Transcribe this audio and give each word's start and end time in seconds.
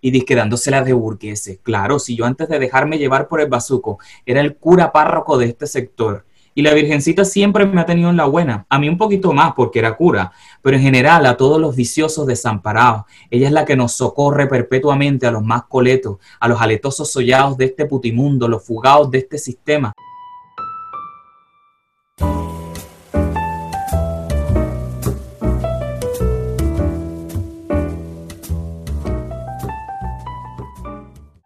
y 0.00 0.10
disquedándosela 0.10 0.82
de 0.82 0.92
burgueses. 0.92 1.58
Claro, 1.62 1.98
si 1.98 2.16
yo 2.16 2.24
antes 2.24 2.48
de 2.48 2.58
dejarme 2.58 2.98
llevar 2.98 3.28
por 3.28 3.40
el 3.40 3.48
bazuco 3.48 3.98
era 4.26 4.40
el 4.40 4.56
cura 4.56 4.92
párroco 4.92 5.38
de 5.38 5.46
este 5.46 5.66
sector 5.66 6.24
y 6.54 6.62
la 6.62 6.72
Virgencita 6.72 7.24
siempre 7.24 7.66
me 7.66 7.80
ha 7.80 7.86
tenido 7.86 8.10
en 8.10 8.16
la 8.16 8.26
buena, 8.26 8.64
a 8.68 8.78
mí 8.78 8.88
un 8.88 8.96
poquito 8.96 9.32
más 9.32 9.54
porque 9.54 9.80
era 9.80 9.96
cura, 9.96 10.32
pero 10.62 10.76
en 10.76 10.82
general 10.82 11.26
a 11.26 11.36
todos 11.36 11.60
los 11.60 11.74
viciosos 11.74 12.26
desamparados. 12.26 13.04
Ella 13.28 13.48
es 13.48 13.52
la 13.52 13.64
que 13.64 13.76
nos 13.76 13.92
socorre 13.92 14.46
perpetuamente 14.46 15.26
a 15.26 15.32
los 15.32 15.42
más 15.42 15.64
coletos, 15.64 16.18
a 16.38 16.48
los 16.48 16.60
aletosos 16.60 17.10
sollados 17.10 17.56
de 17.56 17.66
este 17.66 17.86
putimundo, 17.86 18.46
los 18.46 18.64
fugados 18.64 19.10
de 19.10 19.18
este 19.18 19.38
sistema. 19.38 19.92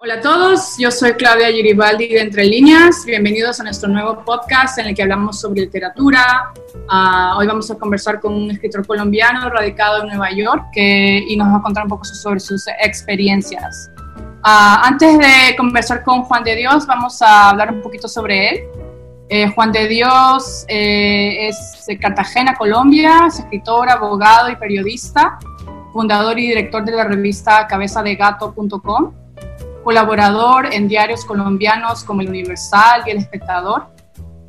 Hola 0.09 0.21
a 0.21 0.21
todos, 0.23 0.79
yo 0.79 0.91
soy 0.91 1.13
Claudia 1.13 1.53
Giribaldi 1.53 2.09
de 2.09 2.21
Entre 2.23 2.47
Líneas. 2.47 3.05
Bienvenidos 3.05 3.61
a 3.61 3.65
nuestro 3.65 3.91
nuevo 3.91 4.25
podcast 4.25 4.79
en 4.79 4.87
el 4.87 4.95
que 4.95 5.03
hablamos 5.03 5.39
sobre 5.39 5.61
literatura. 5.61 6.51
Uh, 6.91 7.37
hoy 7.37 7.47
vamos 7.47 7.71
a 7.71 7.75
conversar 7.75 8.19
con 8.19 8.33
un 8.33 8.51
escritor 8.51 8.87
colombiano 8.87 9.51
radicado 9.51 10.01
en 10.01 10.09
Nueva 10.09 10.31
York 10.31 10.65
que, 10.73 11.27
y 11.29 11.37
nos 11.37 11.49
va 11.49 11.59
a 11.59 11.61
contar 11.61 11.83
un 11.83 11.91
poco 11.91 12.07
sobre 12.07 12.41
sus 12.41 12.67
experiencias. 12.83 13.91
Uh, 14.47 14.81
antes 14.83 15.19
de 15.19 15.55
conversar 15.59 16.03
con 16.03 16.23
Juan 16.23 16.43
de 16.43 16.57
Dios, 16.57 16.87
vamos 16.87 17.21
a 17.21 17.51
hablar 17.51 17.71
un 17.71 17.83
poquito 17.83 18.09
sobre 18.09 18.49
él. 18.49 18.61
Eh, 19.29 19.53
Juan 19.55 19.73
de 19.73 19.89
Dios 19.89 20.65
eh, 20.69 21.49
es 21.49 21.85
de 21.87 21.99
Cartagena, 21.99 22.55
Colombia, 22.55 23.25
es 23.27 23.41
escritor, 23.41 23.91
abogado 23.91 24.49
y 24.49 24.57
periodista, 24.57 25.39
fundador 25.93 26.39
y 26.39 26.49
director 26.49 26.83
de 26.83 26.93
la 26.93 27.05
revista 27.05 27.67
cabezadegato.com 27.67 29.13
colaborador 29.89 30.69
en 30.71 30.87
diarios 30.87 31.25
colombianos 31.25 32.05
como 32.05 32.21
El 32.21 32.29
Universal 32.29 33.05
y 33.07 33.11
El 33.11 33.17
Espectador. 33.17 33.87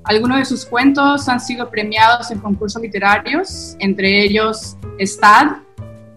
Algunos 0.04 0.40
de 0.40 0.44
sus 0.44 0.66
cuentos 0.66 1.30
han 1.30 1.40
sido 1.40 1.70
premiados 1.70 2.30
en 2.30 2.40
concursos 2.40 2.82
literarios, 2.82 3.78
entre 3.80 4.22
ellos 4.22 4.76
Estad, 4.98 5.60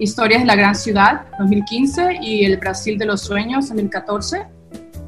Historias 0.00 0.41
de 0.41 0.47
la 0.47 0.56
Gran 0.56 0.74
Ciudad, 0.74 1.27
2015, 1.38 2.19
y 2.20 2.44
El 2.44 2.56
Brasil 2.56 2.98
de 2.98 3.06
los 3.06 3.20
Sueños, 3.20 3.69
2014. 3.69 4.44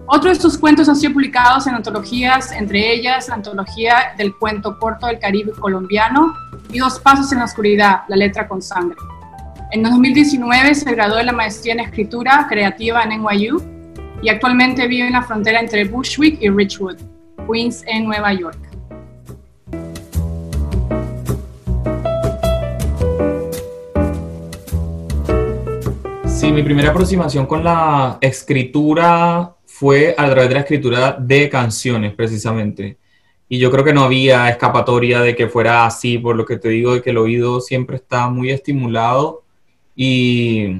Otros 0.07 0.37
de 0.37 0.43
sus 0.43 0.59
cuentos 0.59 0.89
han 0.89 0.95
sido 0.95 1.13
publicados 1.13 1.67
en 1.67 1.75
antologías, 1.75 2.53
entre 2.53 2.93
ellas 2.93 3.27
la 3.27 3.35
antología 3.35 4.15
del 4.17 4.33
cuento 4.37 4.79
corto 4.79 5.09
del 5.09 5.19
Caribe 5.19 5.51
colombiano 5.59 6.33
y 6.71 6.79
Dos 6.79 7.01
Pasos 7.01 7.33
en 7.33 7.41
la 7.41 7.47
Oscuridad, 7.47 8.03
La 8.07 8.15
Letra 8.15 8.47
con 8.47 8.63
Sangre. 8.63 8.97
En 9.73 9.83
2019 9.83 10.73
se 10.77 10.93
graduó 10.93 11.17
de 11.17 11.25
la 11.25 11.33
maestría 11.33 11.73
en 11.73 11.81
escritura 11.81 12.47
creativa 12.49 13.03
en 13.03 13.21
NYU 13.21 13.74
y 14.25 14.31
actualmente 14.31 14.89
vive 14.89 15.07
en 15.07 15.13
la 15.13 15.23
frontera 15.23 15.61
entre 15.61 15.85
Bushwick 15.85 16.39
y 16.41 16.49
Richwood, 16.49 16.97
Queens, 17.47 17.85
en 17.87 18.07
Nueva 18.07 18.33
York. 18.33 18.59
Sí, 26.27 26.51
mi 26.51 26.63
primera 26.63 26.89
aproximación 26.89 27.45
con 27.45 27.63
la 27.63 28.17
escritura 28.23 29.55
fue 29.67 30.15
a 30.17 30.25
través 30.31 30.49
de 30.49 30.55
la 30.55 30.61
escritura 30.61 31.17
de 31.21 31.51
canciones, 31.51 32.15
precisamente. 32.15 32.97
Y 33.47 33.59
yo 33.59 33.71
creo 33.71 33.85
que 33.85 33.93
no 33.93 34.05
había 34.05 34.49
escapatoria 34.49 35.21
de 35.21 35.37
que 35.37 35.49
fuera 35.49 35.85
así, 35.85 36.17
por 36.17 36.35
lo 36.35 36.47
que 36.47 36.57
te 36.57 36.71
digo, 36.71 36.95
de 36.95 37.03
que 37.03 37.11
el 37.11 37.19
oído 37.19 37.61
siempre 37.61 37.97
está 37.97 38.31
muy 38.31 38.51
estimulado 38.51 39.43
y 39.95 40.79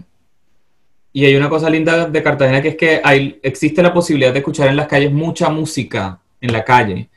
y 1.17 1.25
hay 1.25 1.37
una 1.37 1.49
cosa 1.49 1.71
linda 1.71 2.09
de 2.09 2.23
Cartagena 2.25 2.61
que 2.61 2.71
es 2.71 2.77
que 2.77 3.01
hay, 3.03 3.39
existe 3.41 3.81
la 3.85 3.95
posibilidad 3.95 4.33
de 4.33 4.41
escuchar 4.41 4.67
en 4.67 4.77
las 4.77 4.89
calles 4.89 5.13
mucha 5.13 5.49
música 5.49 6.19
en 6.41 6.53
la 6.53 6.65
calle. 6.65 7.09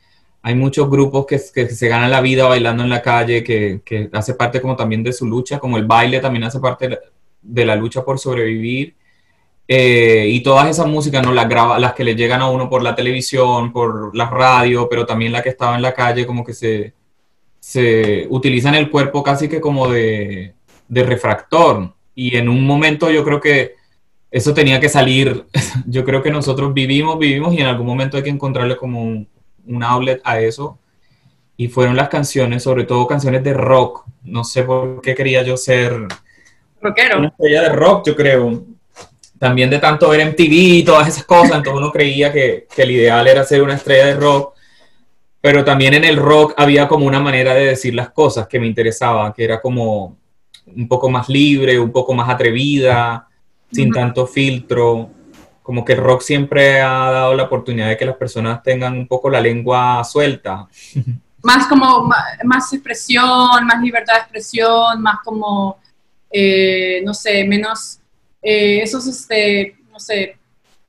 Hay 0.44 0.54
muchos 0.54 0.88
grupos 0.88 1.26
que, 1.26 1.42
que 1.52 1.68
se 1.68 1.88
ganan 1.88 2.12
la 2.12 2.22
vida 2.22 2.48
bailando 2.48 2.84
en 2.84 2.92
la 2.92 3.02
calle, 3.02 3.44
que, 3.44 3.82
que, 3.84 4.08
hace 4.14 4.36
parte 4.36 4.62
como 4.62 4.76
también 4.76 5.02
de 5.02 5.12
su 5.12 5.26
lucha, 5.26 5.58
como 5.58 5.78
el 5.78 5.86
baile 5.86 6.20
también 6.20 6.44
hace 6.44 6.60
parte 6.60 7.00
de 7.42 7.66
la 7.66 7.76
lucha 7.76 8.06
por 8.06 8.20
sobrevivir. 8.20 8.94
Eh, 9.68 10.28
y 10.30 10.42
todas 10.42 10.70
esas 10.70 10.86
músicas, 10.86 11.26
¿no? 11.26 11.34
Las, 11.34 11.50
graba, 11.50 11.80
las 11.80 11.94
que 11.94 12.04
le 12.04 12.16
llegan 12.16 12.42
a 12.42 12.50
uno 12.52 12.70
por 12.70 12.84
la 12.84 12.94
televisión, 12.94 13.74
por 13.74 14.16
la 14.16 14.30
radio, 14.30 14.88
pero 14.88 15.08
también 15.08 15.32
la 15.32 15.42
que 15.42 15.50
estaba 15.50 15.76
en 15.76 15.82
la 15.82 15.96
calle, 15.96 16.28
como 16.28 16.46
que 16.46 16.54
se, 16.54 16.94
se 17.60 18.28
utilizan 18.30 18.76
el 18.76 18.92
cuerpo 18.92 19.24
casi 19.24 19.50
que 19.50 19.60
como 19.60 19.90
de, 19.90 20.54
de 20.88 21.04
refractor. 21.04 21.96
Y 22.14 22.38
en 22.38 22.48
un 22.48 22.64
momento 22.64 23.10
yo 23.10 23.24
creo 23.24 23.42
que 23.42 23.77
eso 24.38 24.54
tenía 24.54 24.80
que 24.80 24.90
salir. 24.90 25.46
Yo 25.88 26.06
creo 26.06 26.22
que 26.22 26.32
nosotros 26.32 26.74
vivimos, 26.74 27.18
vivimos 27.18 27.54
y 27.54 27.58
en 27.58 27.66
algún 27.66 27.88
momento 27.88 28.18
hay 28.18 28.24
que 28.24 28.30
encontrarle 28.30 28.78
como 28.78 29.02
un, 29.02 29.84
outlet 29.84 30.22
a 30.24 30.40
eso. 30.40 30.80
Y 31.58 31.68
fueron 31.68 31.96
las 31.96 32.10
canciones, 32.10 32.64
sobre 32.64 32.84
todo 32.84 33.08
canciones 33.08 33.44
de 33.44 33.54
rock. 33.54 34.06
No 34.24 34.44
sé 34.44 34.64
por 34.64 35.02
qué 35.02 35.16
quería 35.16 35.42
yo 35.42 35.58
ser... 35.58 36.08
Rockero. 36.80 37.18
Una 37.18 37.30
estrella 37.30 37.64
de 37.64 37.70
rock, 37.70 38.06
yo 38.06 38.16
creo. 38.16 38.64
También 39.40 39.70
de 39.72 39.80
tanto 39.80 40.10
ver 40.10 40.28
MTV 40.28 40.52
y 40.52 40.84
todas 40.84 41.08
esas 41.08 41.24
cosas, 41.24 41.58
entonces 41.58 41.82
uno 41.82 41.92
creía 41.92 42.32
que, 42.32 42.68
que 42.74 42.84
el 42.84 42.92
ideal 42.92 43.28
era 43.28 43.44
ser 43.44 43.64
una 43.64 43.74
estrella 43.74 44.06
de 44.06 44.16
rock. 44.16 44.54
Pero 45.42 45.64
también 45.64 45.96
en 45.96 46.04
el 46.04 46.18
rock 46.18 46.54
había 46.58 46.88
como 46.88 47.08
una 47.08 47.20
manera 47.20 47.56
de 47.56 47.66
decir 47.66 47.96
las 47.96 48.12
cosas 48.12 48.48
que 48.48 48.60
me 48.60 48.68
interesaba, 48.68 49.34
que 49.34 49.44
era 49.44 49.60
como 49.60 50.16
un 50.68 50.88
poco 50.88 51.10
más 51.10 51.28
libre, 51.28 51.80
un 51.80 51.92
poco 51.92 52.14
más 52.14 52.30
atrevida, 52.30 53.27
sin 53.72 53.92
tanto 53.92 54.28
filtro. 54.28 55.10
Como 55.62 55.84
que 55.84 55.94
el 55.94 56.00
rock 56.00 56.22
siempre 56.22 56.82
ha 56.82 57.12
dado 57.12 57.36
la 57.36 57.44
oportunidad 57.44 57.90
de 57.90 57.98
que 57.98 58.06
las 58.06 58.16
personas 58.16 58.64
tengan 58.64 58.98
un 58.98 59.08
poco 59.08 59.30
la 59.30 59.42
lengua 59.42 60.04
suelta. 60.04 60.68
Más 61.44 61.68
como, 61.68 62.10
más 62.44 62.74
expresión, 62.74 63.66
más 63.66 63.82
libertad 63.82 64.14
de 64.14 64.20
expresión, 64.20 65.02
más 65.02 65.20
como, 65.24 65.78
eh, 66.32 67.02
no 67.06 67.14
sé, 67.14 67.44
menos 67.44 68.00
eh, 68.42 68.80
esos, 68.82 69.06
este, 69.08 69.78
no 69.92 70.00
sé, 70.00 70.38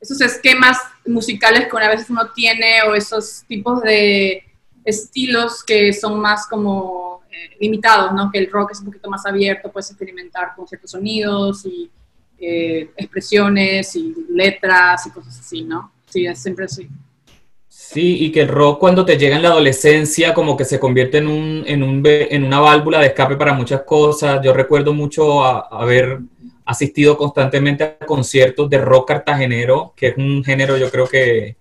esos 0.00 0.20
esquemas 0.20 0.78
musicales 1.06 1.68
que 1.68 1.84
a 1.84 1.88
veces 1.88 2.08
uno 2.10 2.30
tiene 2.32 2.82
o 2.82 2.94
esos 2.94 3.44
tipos 3.48 3.82
de 3.82 4.44
estilos 4.84 5.62
que 5.64 5.92
son 5.92 6.20
más 6.20 6.46
como 6.46 7.22
eh, 7.30 7.56
limitados, 7.60 8.12
¿no? 8.12 8.30
Que 8.30 8.38
el 8.38 8.50
rock 8.50 8.72
es 8.72 8.80
un 8.80 8.86
poquito 8.86 9.10
más 9.10 9.26
abierto, 9.26 9.70
puedes 9.70 9.90
experimentar 9.90 10.54
con 10.54 10.66
ciertos 10.66 10.90
sonidos 10.90 11.66
y 11.66 11.90
eh, 12.40 12.90
expresiones 12.96 13.94
y 13.96 14.14
letras 14.30 15.06
y 15.06 15.10
cosas 15.10 15.38
así, 15.38 15.62
¿no? 15.62 15.92
Sí, 16.06 16.26
es 16.26 16.38
siempre 16.38 16.66
así. 16.66 16.88
Sí, 17.68 18.24
y 18.24 18.32
que 18.32 18.42
el 18.42 18.48
rock 18.48 18.80
cuando 18.80 19.04
te 19.04 19.16
llega 19.16 19.36
en 19.36 19.42
la 19.42 19.48
adolescencia 19.48 20.34
como 20.34 20.56
que 20.56 20.64
se 20.64 20.78
convierte 20.78 21.18
en, 21.18 21.28
un, 21.28 21.64
en, 21.66 21.82
un, 21.82 22.02
en 22.04 22.44
una 22.44 22.60
válvula 22.60 23.00
de 23.00 23.06
escape 23.06 23.36
para 23.36 23.54
muchas 23.54 23.82
cosas. 23.82 24.40
Yo 24.44 24.52
recuerdo 24.52 24.92
mucho 24.92 25.42
haber 25.42 26.18
asistido 26.66 27.16
constantemente 27.16 27.84
a 27.84 27.98
conciertos 28.04 28.68
de 28.68 28.76
rock 28.78 29.08
cartagenero, 29.08 29.94
que 29.96 30.08
es 30.08 30.18
un 30.18 30.44
género 30.44 30.76
yo 30.76 30.90
creo 30.90 31.08
que, 31.08 31.56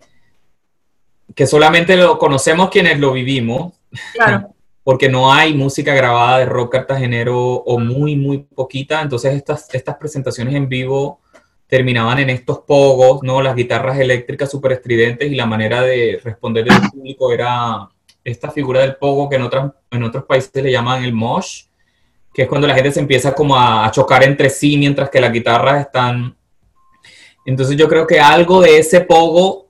que 1.34 1.48
solamente 1.48 1.96
lo 1.96 2.20
conocemos 2.20 2.70
quienes 2.70 3.00
lo 3.00 3.14
vivimos. 3.14 3.74
Claro. 4.14 4.54
Porque 4.88 5.10
no 5.10 5.34
hay 5.34 5.54
música 5.54 5.94
grabada 5.94 6.40
de 6.40 6.46
rock 6.46 6.72
cartagenero 6.72 7.38
o 7.38 7.78
muy, 7.78 8.16
muy 8.16 8.38
poquita. 8.38 9.02
Entonces 9.02 9.34
estas, 9.34 9.68
estas 9.74 9.98
presentaciones 9.98 10.56
en 10.56 10.70
vivo 10.70 11.20
terminaban 11.68 12.20
en 12.20 12.30
estos 12.30 12.60
pogos, 12.60 13.22
¿no? 13.22 13.42
Las 13.42 13.54
guitarras 13.54 14.00
eléctricas 14.00 14.50
súper 14.50 14.72
estridentes 14.72 15.30
y 15.30 15.36
la 15.36 15.46
manera 15.46 15.82
de 15.82 16.22
responder 16.24 16.64
del 16.64 16.90
público 16.90 17.34
era 17.34 17.90
esta 18.24 18.50
figura 18.50 18.80
del 18.80 18.96
pogo 18.96 19.28
que 19.28 19.36
en, 19.36 19.42
otras, 19.42 19.74
en 19.92 20.04
otros 20.04 20.24
países 20.24 20.64
le 20.64 20.72
llaman 20.72 21.04
el 21.04 21.12
mosh, 21.12 21.66
que 22.34 22.44
es 22.44 22.48
cuando 22.48 22.66
la 22.66 22.74
gente 22.74 22.94
se 22.94 23.02
empieza 23.02 23.36
como 23.36 23.58
a, 23.58 23.86
a 23.86 23.92
chocar 23.92 24.24
entre 24.24 24.50
sí 24.50 24.78
mientras 24.78 25.10
que 25.10 25.20
las 25.20 25.34
guitarras 25.34 25.82
están... 25.82 26.34
Entonces 27.46 27.76
yo 27.76 27.90
creo 27.90 28.08
que 28.08 28.22
algo 28.22 28.62
de 28.62 28.78
ese 28.78 29.02
pogo 29.02 29.67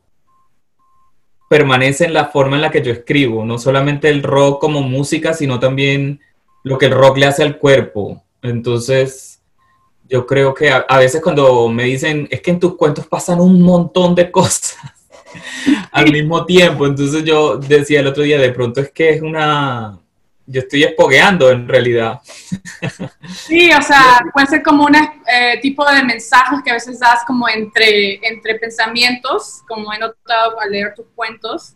permanece 1.49 2.05
en 2.05 2.13
la 2.13 2.25
forma 2.25 2.55
en 2.55 2.61
la 2.61 2.71
que 2.71 2.81
yo 2.81 2.91
escribo, 2.91 3.45
no 3.45 3.57
solamente 3.57 4.09
el 4.09 4.23
rock 4.23 4.59
como 4.59 4.81
música, 4.81 5.33
sino 5.33 5.59
también 5.59 6.19
lo 6.63 6.77
que 6.77 6.87
el 6.87 6.91
rock 6.91 7.17
le 7.17 7.25
hace 7.25 7.43
al 7.43 7.57
cuerpo. 7.57 8.23
Entonces, 8.41 9.41
yo 10.09 10.25
creo 10.25 10.53
que 10.53 10.69
a, 10.69 10.97
veces 10.97 11.21
cuando 11.21 11.69
me 11.69 11.83
dicen, 11.83 12.27
es 12.31 12.41
que 12.41 12.51
en 12.51 12.59
tus 12.59 12.75
cuentos 12.75 13.07
pasan 13.07 13.39
un 13.39 13.61
montón 13.61 14.15
de 14.15 14.31
cosas 14.31 14.77
al 15.91 16.11
mismo 16.11 16.45
tiempo, 16.45 16.85
entonces 16.85 17.23
yo 17.23 17.57
decía 17.57 17.99
el 17.99 18.07
otro 18.07 18.23
día, 18.23 18.39
de 18.39 18.51
pronto 18.51 18.81
es 18.81 18.91
que 18.91 19.09
es 19.09 19.21
una, 19.21 19.99
yo 20.47 20.61
estoy 20.61 20.83
espogueando 20.85 21.51
en 21.51 21.67
realidad. 21.67 22.21
Sí, 23.45 23.69
o 23.71 23.81
sea, 23.81 24.19
puede 24.33 24.47
ser 24.47 24.63
como 24.63 24.85
un 24.85 24.95
eh, 24.95 25.59
tipo 25.61 25.85
de 25.85 26.03
mensajes 26.03 26.59
que 26.63 26.71
a 26.71 26.75
veces 26.75 26.99
das 26.99 27.23
como 27.27 27.47
entre, 27.49 28.25
entre 28.25 28.55
pensamientos, 28.55 29.61
como 29.67 29.93
he 29.93 29.99
notado 29.99 30.59
al 30.59 30.71
leer 30.71 30.95
tus 30.95 31.05
cuentos. 31.13 31.75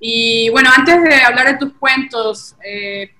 Y 0.00 0.50
bueno, 0.50 0.70
antes 0.76 1.02
de 1.02 1.22
hablar 1.22 1.52
de 1.52 1.58
tus 1.58 1.72
cuentos, 1.74 2.56
eh, 2.64 3.10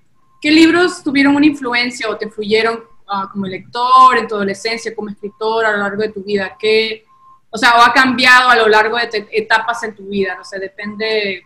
¿qué 0.40 0.50
libros 0.50 1.02
tuvieron 1.04 1.37
una 1.37 1.46
influencia 1.46 2.08
o 2.10 2.16
te 2.16 2.25
influyeron 2.25 2.82
ah, 3.06 3.28
como 3.31 3.46
lector, 3.46 4.19
en 4.19 4.26
tu 4.26 4.34
adolescencia, 4.34 4.94
como 4.94 5.10
escritor, 5.10 5.66
a 5.66 5.72
lo 5.72 5.78
largo 5.78 6.02
de 6.02 6.08
tu 6.08 6.25
vida? 6.25 6.56
¿Qué, 6.58 7.04
o 7.48 7.56
sea, 7.56 7.76
o 7.76 7.82
ha 7.82 7.92
cambiado 7.92 8.50
a 8.50 8.56
lo 8.56 8.66
largo 8.66 8.96
de 8.96 9.28
etapas 9.31 9.84
en 9.84 9.94
tu 9.94 10.08
vida? 10.08 10.34
No 10.34 10.44
sé, 10.44 10.58
depende 10.58 11.44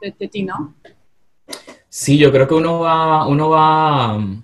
de, 0.00 0.28
ti, 0.28 0.42
¿no? 0.42 0.74
Sí, 1.88 2.18
yo 2.18 2.30
creo 2.30 2.46
que 2.46 2.54
uno 2.54 2.80
va, 2.80 3.26
uno 3.26 3.50
va 3.50 4.18
mm, 4.18 4.42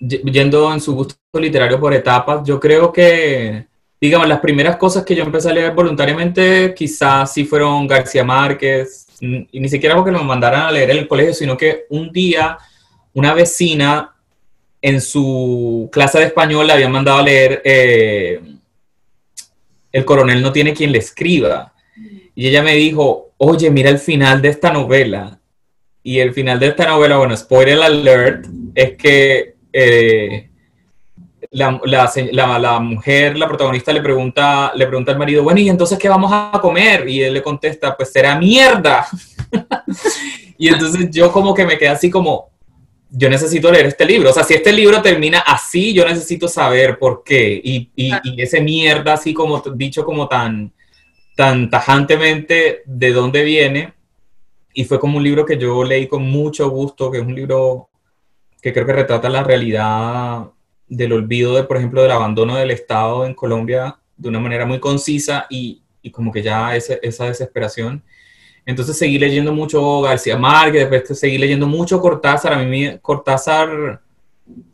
yendo 0.00 0.72
en 0.72 0.80
su 0.80 0.94
gusto 0.94 1.16
literario 1.34 1.80
por 1.80 1.94
etapas. 1.94 2.46
Yo 2.46 2.60
creo 2.60 2.92
que, 2.92 3.66
digamos, 4.00 4.28
las 4.28 4.40
primeras 4.40 4.76
cosas 4.76 5.04
que 5.04 5.14
yo 5.14 5.22
empecé 5.24 5.50
a 5.50 5.54
leer 5.54 5.74
voluntariamente 5.74 6.74
quizás 6.74 7.32
sí 7.32 7.44
fueron 7.44 7.86
García 7.86 8.24
Márquez, 8.24 9.06
y 9.20 9.60
ni 9.60 9.68
siquiera 9.68 9.94
porque 9.96 10.10
me 10.10 10.22
mandaran 10.22 10.62
a 10.62 10.72
leer 10.72 10.90
en 10.90 10.98
el 10.98 11.08
colegio, 11.08 11.34
sino 11.34 11.56
que 11.56 11.86
un 11.90 12.12
día 12.12 12.58
una 13.14 13.32
vecina 13.32 14.14
en 14.82 15.00
su 15.00 15.88
clase 15.90 16.18
de 16.18 16.26
español 16.26 16.66
le 16.66 16.74
había 16.74 16.88
mandado 16.88 17.18
a 17.18 17.22
leer 17.22 17.62
eh, 17.64 18.40
El 19.90 20.04
coronel 20.04 20.42
no 20.42 20.52
tiene 20.52 20.74
quien 20.74 20.92
le 20.92 20.98
escriba. 20.98 21.72
Y 22.34 22.48
ella 22.48 22.62
me 22.62 22.74
dijo, 22.74 23.30
oye, 23.38 23.70
mira 23.70 23.88
el 23.88 23.98
final 23.98 24.42
de 24.42 24.48
esta 24.50 24.70
novela. 24.70 25.40
Y 26.06 26.20
el 26.20 26.32
final 26.32 26.60
de 26.60 26.68
esta 26.68 26.86
novela, 26.86 27.16
bueno, 27.16 27.36
spoiler 27.36 27.82
alert, 27.82 28.46
es 28.76 28.96
que 28.96 29.56
eh, 29.72 30.48
la, 31.50 31.80
la, 31.82 32.78
mujer, 32.78 33.36
la 33.36 33.48
protagonista, 33.48 33.92
le 33.92 34.00
pregunta, 34.00 34.70
le 34.76 34.86
pregunta 34.86 35.10
al 35.10 35.18
marido, 35.18 35.42
bueno, 35.42 35.58
¿y 35.58 35.68
entonces 35.68 35.98
qué 35.98 36.08
vamos 36.08 36.30
a 36.32 36.60
comer? 36.62 37.08
Y 37.08 37.24
él 37.24 37.34
le 37.34 37.42
contesta, 37.42 37.96
pues 37.96 38.12
será 38.12 38.38
mierda. 38.38 39.04
y 40.56 40.68
entonces 40.68 41.10
yo 41.10 41.32
como 41.32 41.52
que 41.52 41.66
me 41.66 41.76
quedé 41.76 41.88
así 41.88 42.08
como, 42.08 42.50
yo 43.10 43.28
necesito 43.28 43.72
leer 43.72 43.86
este 43.86 44.04
libro. 44.04 44.30
O 44.30 44.32
sea, 44.32 44.44
si 44.44 44.54
este 44.54 44.72
libro 44.72 45.02
termina 45.02 45.40
así, 45.40 45.92
yo 45.92 46.04
necesito 46.04 46.46
saber 46.46 47.00
por 47.00 47.24
qué. 47.24 47.60
Y, 47.64 47.90
y, 47.96 48.40
ese 48.40 48.60
mierda, 48.60 49.14
así 49.14 49.34
como 49.34 49.58
dicho 49.74 50.04
como 50.04 50.28
tan, 50.28 50.72
tan 51.34 51.68
tajantemente, 51.68 52.82
de 52.86 53.12
dónde 53.12 53.42
viene. 53.42 53.95
Y 54.78 54.84
fue 54.84 55.00
como 55.00 55.16
un 55.16 55.24
libro 55.24 55.46
que 55.46 55.56
yo 55.56 55.82
leí 55.84 56.06
con 56.06 56.22
mucho 56.22 56.68
gusto, 56.68 57.10
que 57.10 57.16
es 57.16 57.24
un 57.24 57.34
libro 57.34 57.88
que 58.60 58.74
creo 58.74 58.84
que 58.84 58.92
retrata 58.92 59.30
la 59.30 59.42
realidad 59.42 60.50
del 60.86 61.14
olvido, 61.14 61.56
de, 61.56 61.64
por 61.64 61.78
ejemplo, 61.78 62.02
del 62.02 62.10
abandono 62.10 62.56
del 62.56 62.70
Estado 62.70 63.24
en 63.24 63.32
Colombia 63.32 63.98
de 64.18 64.28
una 64.28 64.38
manera 64.38 64.66
muy 64.66 64.78
concisa 64.78 65.46
y, 65.48 65.82
y 66.02 66.10
como 66.10 66.30
que 66.30 66.42
ya 66.42 66.76
ese, 66.76 67.00
esa 67.02 67.24
desesperación. 67.24 68.04
Entonces 68.66 68.98
seguí 68.98 69.18
leyendo 69.18 69.50
mucho 69.50 70.02
García 70.02 70.36
Márquez, 70.36 70.90
después 70.90 71.18
seguí 71.18 71.38
leyendo 71.38 71.66
mucho 71.66 71.98
Cortázar. 71.98 72.52
A 72.52 72.62
mí 72.62 72.98
Cortázar 73.00 74.02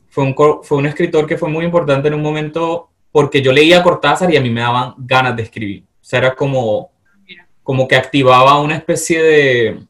fue 0.08 0.24
un, 0.24 0.34
fue 0.64 0.78
un 0.78 0.86
escritor 0.86 1.28
que 1.28 1.38
fue 1.38 1.48
muy 1.48 1.64
importante 1.64 2.08
en 2.08 2.14
un 2.14 2.22
momento 2.22 2.90
porque 3.12 3.40
yo 3.40 3.52
leía 3.52 3.84
Cortázar 3.84 4.34
y 4.34 4.36
a 4.36 4.40
mí 4.40 4.50
me 4.50 4.62
daban 4.62 4.94
ganas 4.98 5.36
de 5.36 5.44
escribir. 5.44 5.84
O 5.84 6.04
sea, 6.04 6.18
era 6.18 6.34
como, 6.34 6.90
como 7.62 7.86
que 7.86 7.94
activaba 7.94 8.60
una 8.60 8.74
especie 8.74 9.22
de, 9.22 9.86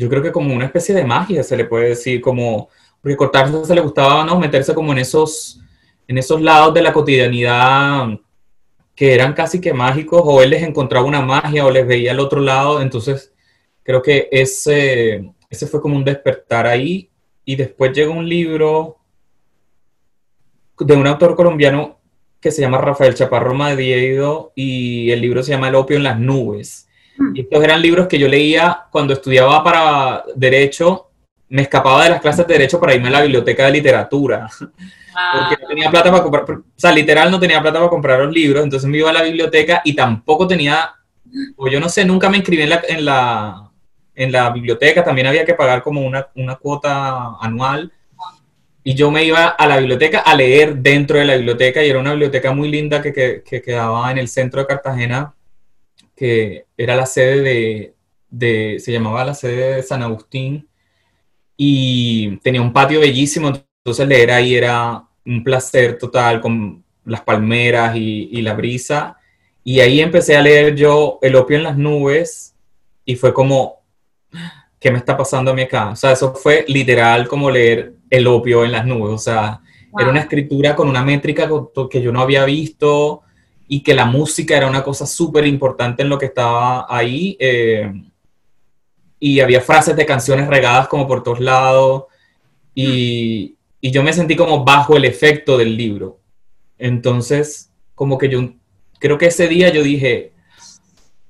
yo 0.00 0.08
creo 0.08 0.22
que 0.22 0.32
como 0.32 0.54
una 0.54 0.64
especie 0.64 0.94
de 0.94 1.04
magia, 1.04 1.42
se 1.42 1.58
le 1.58 1.66
puede 1.66 1.90
decir, 1.90 2.22
como, 2.22 2.70
porque 3.02 3.18
se 3.66 3.74
le 3.74 3.82
gustaba, 3.82 4.24
¿no? 4.24 4.40
Meterse 4.40 4.74
como 4.74 4.92
en 4.92 4.98
esos, 4.98 5.60
en 6.08 6.16
esos 6.16 6.40
lados 6.40 6.72
de 6.72 6.80
la 6.80 6.94
cotidianidad 6.94 8.08
que 8.94 9.14
eran 9.14 9.34
casi 9.34 9.60
que 9.60 9.74
mágicos, 9.74 10.22
o 10.24 10.42
él 10.42 10.50
les 10.50 10.62
encontraba 10.62 11.04
una 11.04 11.20
magia 11.20 11.66
o 11.66 11.70
les 11.70 11.86
veía 11.86 12.12
al 12.12 12.20
otro 12.20 12.40
lado, 12.40 12.80
entonces 12.80 13.34
creo 13.82 14.00
que 14.00 14.28
ese, 14.32 15.32
ese 15.50 15.66
fue 15.66 15.82
como 15.82 15.96
un 15.96 16.04
despertar 16.04 16.66
ahí, 16.66 17.10
y 17.44 17.56
después 17.56 17.92
llega 17.92 18.10
un 18.10 18.26
libro 18.26 18.96
de 20.78 20.96
un 20.96 21.06
autor 21.06 21.36
colombiano 21.36 22.00
que 22.40 22.50
se 22.50 22.62
llama 22.62 22.78
Rafael 22.78 23.14
Chaparro 23.14 23.52
Madiedo, 23.52 24.52
y 24.54 25.10
el 25.10 25.20
libro 25.20 25.42
se 25.42 25.52
llama 25.52 25.68
El 25.68 25.74
opio 25.74 25.98
en 25.98 26.04
las 26.04 26.18
nubes. 26.18 26.88
Mm. 27.20 27.32
Estos 27.36 27.62
eran 27.62 27.82
libros 27.82 28.08
que 28.08 28.18
yo 28.18 28.26
leía 28.26 28.86
cuando 28.90 29.12
estudiaba 29.12 29.62
para 29.62 30.24
Derecho, 30.34 31.10
me 31.50 31.62
escapaba 31.62 32.04
de 32.04 32.10
las 32.10 32.20
clases 32.20 32.46
de 32.46 32.54
Derecho 32.54 32.80
para 32.80 32.94
irme 32.94 33.08
a 33.08 33.12
la 33.12 33.22
biblioteca 33.22 33.66
de 33.66 33.72
literatura. 33.72 34.48
Porque 34.58 35.62
no 35.62 35.68
tenía 35.68 35.90
plata 35.90 36.10
para 36.10 36.22
comprar, 36.22 36.44
o 36.50 36.62
sea, 36.76 36.92
literal 36.92 37.30
no 37.30 37.38
tenía 37.38 37.60
plata 37.60 37.78
para 37.78 37.90
comprar 37.90 38.20
los 38.20 38.32
libros, 38.32 38.64
entonces 38.64 38.88
me 38.88 38.98
iba 38.98 39.10
a 39.10 39.12
la 39.12 39.22
biblioteca 39.22 39.82
y 39.84 39.94
tampoco 39.94 40.46
tenía, 40.46 40.94
o 41.56 41.68
yo 41.68 41.78
no 41.78 41.88
sé, 41.88 42.04
nunca 42.04 42.30
me 42.30 42.38
inscribí 42.38 42.62
en 42.62 42.70
la, 42.70 42.82
en 42.88 43.04
la, 43.04 43.70
en 44.14 44.32
la 44.32 44.50
biblioteca, 44.50 45.04
también 45.04 45.26
había 45.26 45.44
que 45.44 45.54
pagar 45.54 45.82
como 45.82 46.00
una, 46.00 46.28
una 46.36 46.56
cuota 46.56 47.36
anual. 47.40 47.92
Y 48.82 48.94
yo 48.94 49.10
me 49.10 49.24
iba 49.24 49.48
a 49.48 49.66
la 49.66 49.76
biblioteca 49.76 50.20
a 50.20 50.34
leer 50.34 50.76
dentro 50.76 51.18
de 51.18 51.26
la 51.26 51.36
biblioteca 51.36 51.84
y 51.84 51.90
era 51.90 51.98
una 51.98 52.12
biblioteca 52.12 52.52
muy 52.52 52.70
linda 52.70 53.02
que, 53.02 53.12
que, 53.12 53.42
que 53.44 53.60
quedaba 53.60 54.10
en 54.10 54.16
el 54.16 54.28
centro 54.28 54.60
de 54.60 54.68
Cartagena, 54.68 55.34
que 56.20 56.66
era 56.76 56.96
la 56.96 57.06
sede 57.06 57.40
de, 57.40 57.94
de, 58.28 58.78
se 58.78 58.92
llamaba 58.92 59.24
la 59.24 59.32
sede 59.32 59.76
de 59.76 59.82
San 59.82 60.02
Agustín 60.02 60.68
y 61.56 62.36
tenía 62.42 62.60
un 62.60 62.74
patio 62.74 63.00
bellísimo, 63.00 63.48
entonces 63.48 64.06
leer 64.06 64.30
ahí 64.30 64.54
era 64.54 65.02
un 65.24 65.42
placer 65.42 65.96
total 65.96 66.42
con 66.42 66.84
las 67.06 67.22
palmeras 67.22 67.96
y, 67.96 68.42
la 68.42 68.52
brisa. 68.52 69.16
Y 69.64 69.80
ahí 69.80 70.02
empecé 70.02 70.36
a 70.36 70.42
leer 70.42 70.74
yo 70.74 71.18
El 71.22 71.36
opio 71.36 71.56
en 71.56 71.62
las 71.62 71.78
nubes 71.78 72.54
y 73.06 73.16
fue 73.16 73.32
como, 73.32 73.80
¿qué 74.78 74.90
me 74.90 74.98
está 74.98 75.16
pasando 75.16 75.52
a 75.52 75.54
mí 75.54 75.62
acá? 75.62 75.88
O 75.88 75.96
sea, 75.96 76.12
eso 76.12 76.34
fue 76.34 76.66
literal 76.68 77.28
como 77.28 77.50
leer 77.50 77.94
El 78.10 78.26
opio 78.26 78.62
en 78.62 78.72
las 78.72 78.84
nubes. 78.84 79.14
O 79.14 79.18
sea, 79.18 79.62
era 79.98 80.10
una 80.10 80.20
escritura 80.20 80.76
con 80.76 80.86
una 80.86 81.02
métrica 81.02 81.48
que 81.90 82.02
yo 82.02 82.12
no 82.12 82.20
había 82.20 82.44
visto 82.44 83.22
y 83.72 83.84
que 83.84 83.94
la 83.94 84.04
música 84.04 84.56
era 84.56 84.66
una 84.66 84.82
cosa 84.82 85.06
súper 85.06 85.46
importante 85.46 86.02
en 86.02 86.08
lo 86.08 86.18
que 86.18 86.26
estaba 86.26 86.86
ahí. 86.88 87.36
Eh, 87.38 87.88
y 89.20 89.38
había 89.38 89.60
frases 89.60 89.94
de 89.94 90.04
canciones 90.04 90.48
regadas 90.48 90.88
como 90.88 91.06
por 91.06 91.22
todos 91.22 91.38
lados. 91.38 92.06
Y, 92.74 93.54
y 93.80 93.92
yo 93.92 94.02
me 94.02 94.12
sentí 94.12 94.34
como 94.34 94.64
bajo 94.64 94.96
el 94.96 95.04
efecto 95.04 95.56
del 95.56 95.76
libro. 95.76 96.18
Entonces, 96.78 97.70
como 97.94 98.18
que 98.18 98.28
yo 98.28 98.40
creo 98.98 99.16
que 99.18 99.26
ese 99.26 99.46
día 99.46 99.68
yo 99.68 99.84
dije, 99.84 100.32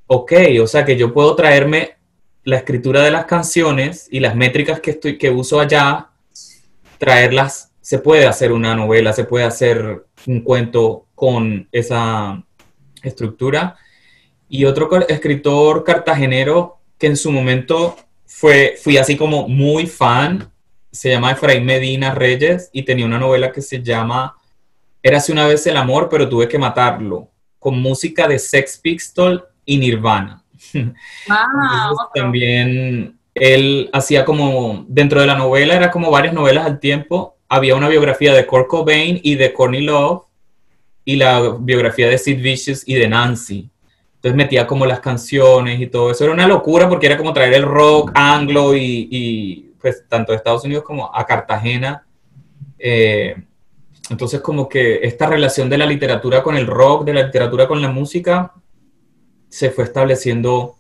ok, 0.06 0.32
o 0.62 0.66
sea 0.66 0.86
que 0.86 0.96
yo 0.96 1.12
puedo 1.12 1.36
traerme 1.36 1.98
la 2.44 2.56
escritura 2.56 3.02
de 3.02 3.10
las 3.10 3.26
canciones 3.26 4.08
y 4.10 4.18
las 4.18 4.34
métricas 4.34 4.80
que, 4.80 4.92
estoy, 4.92 5.18
que 5.18 5.28
uso 5.28 5.60
allá, 5.60 6.08
traerlas, 6.96 7.72
se 7.82 7.98
puede 7.98 8.26
hacer 8.26 8.50
una 8.52 8.74
novela, 8.74 9.12
se 9.12 9.24
puede 9.24 9.44
hacer 9.44 10.06
un 10.26 10.40
cuento 10.42 11.06
con 11.14 11.68
esa 11.72 12.42
estructura. 13.02 13.76
Y 14.48 14.64
otro 14.64 14.88
escritor 15.08 15.84
cartagenero 15.84 16.78
que 16.98 17.06
en 17.06 17.16
su 17.16 17.30
momento 17.30 17.96
fue, 18.26 18.76
fui 18.82 18.96
así 18.96 19.16
como 19.16 19.48
muy 19.48 19.86
fan 19.86 20.50
se 20.92 21.10
llama 21.10 21.32
Efraín 21.32 21.64
Medina 21.64 22.14
Reyes 22.14 22.70
y 22.72 22.82
tenía 22.82 23.06
una 23.06 23.18
novela 23.18 23.52
que 23.52 23.62
se 23.62 23.82
llama 23.82 24.36
Érase 25.02 25.32
una 25.32 25.46
vez 25.46 25.66
el 25.66 25.76
amor, 25.76 26.08
pero 26.10 26.28
tuve 26.28 26.48
que 26.48 26.58
matarlo, 26.58 27.30
con 27.58 27.80
música 27.80 28.28
de 28.28 28.38
Sex 28.38 28.78
Pistol 28.78 29.46
y 29.64 29.78
Nirvana. 29.78 30.42
Ah, 31.28 31.92
también 32.14 33.18
él 33.34 33.88
hacía 33.92 34.24
como, 34.24 34.84
dentro 34.88 35.20
de 35.20 35.26
la 35.26 35.36
novela, 35.36 35.74
era 35.74 35.90
como 35.90 36.10
varias 36.10 36.34
novelas 36.34 36.66
al 36.66 36.80
tiempo, 36.80 37.36
había 37.50 37.74
una 37.74 37.88
biografía 37.88 38.32
de 38.32 38.46
Kurt 38.46 38.68
Cobain 38.68 39.20
y 39.22 39.34
de 39.34 39.52
Courtney 39.52 39.82
Love 39.82 40.22
y 41.04 41.16
la 41.16 41.56
biografía 41.60 42.08
de 42.08 42.16
Sid 42.16 42.40
Vicious 42.40 42.82
y 42.86 42.94
de 42.94 43.08
Nancy. 43.08 43.68
Entonces 44.14 44.36
metía 44.36 44.66
como 44.66 44.86
las 44.86 45.00
canciones 45.00 45.78
y 45.78 45.86
todo 45.86 46.10
eso. 46.10 46.24
Era 46.24 46.32
una 46.32 46.48
locura 46.48 46.88
porque 46.88 47.06
era 47.06 47.18
como 47.18 47.34
traer 47.34 47.52
el 47.52 47.64
rock 47.64 48.12
anglo 48.14 48.74
y 48.74 49.70
pues 49.80 50.04
tanto 50.08 50.32
de 50.32 50.36
Estados 50.36 50.64
Unidos 50.64 50.84
como 50.84 51.14
a 51.14 51.26
Cartagena. 51.26 52.06
Eh, 52.78 53.36
entonces 54.10 54.40
como 54.40 54.68
que 54.68 55.00
esta 55.02 55.26
relación 55.26 55.68
de 55.68 55.78
la 55.78 55.86
literatura 55.86 56.42
con 56.42 56.56
el 56.56 56.66
rock, 56.66 57.04
de 57.04 57.14
la 57.14 57.22
literatura 57.22 57.68
con 57.68 57.80
la 57.80 57.88
música, 57.88 58.52
se 59.48 59.70
fue 59.70 59.84
estableciendo 59.84 60.76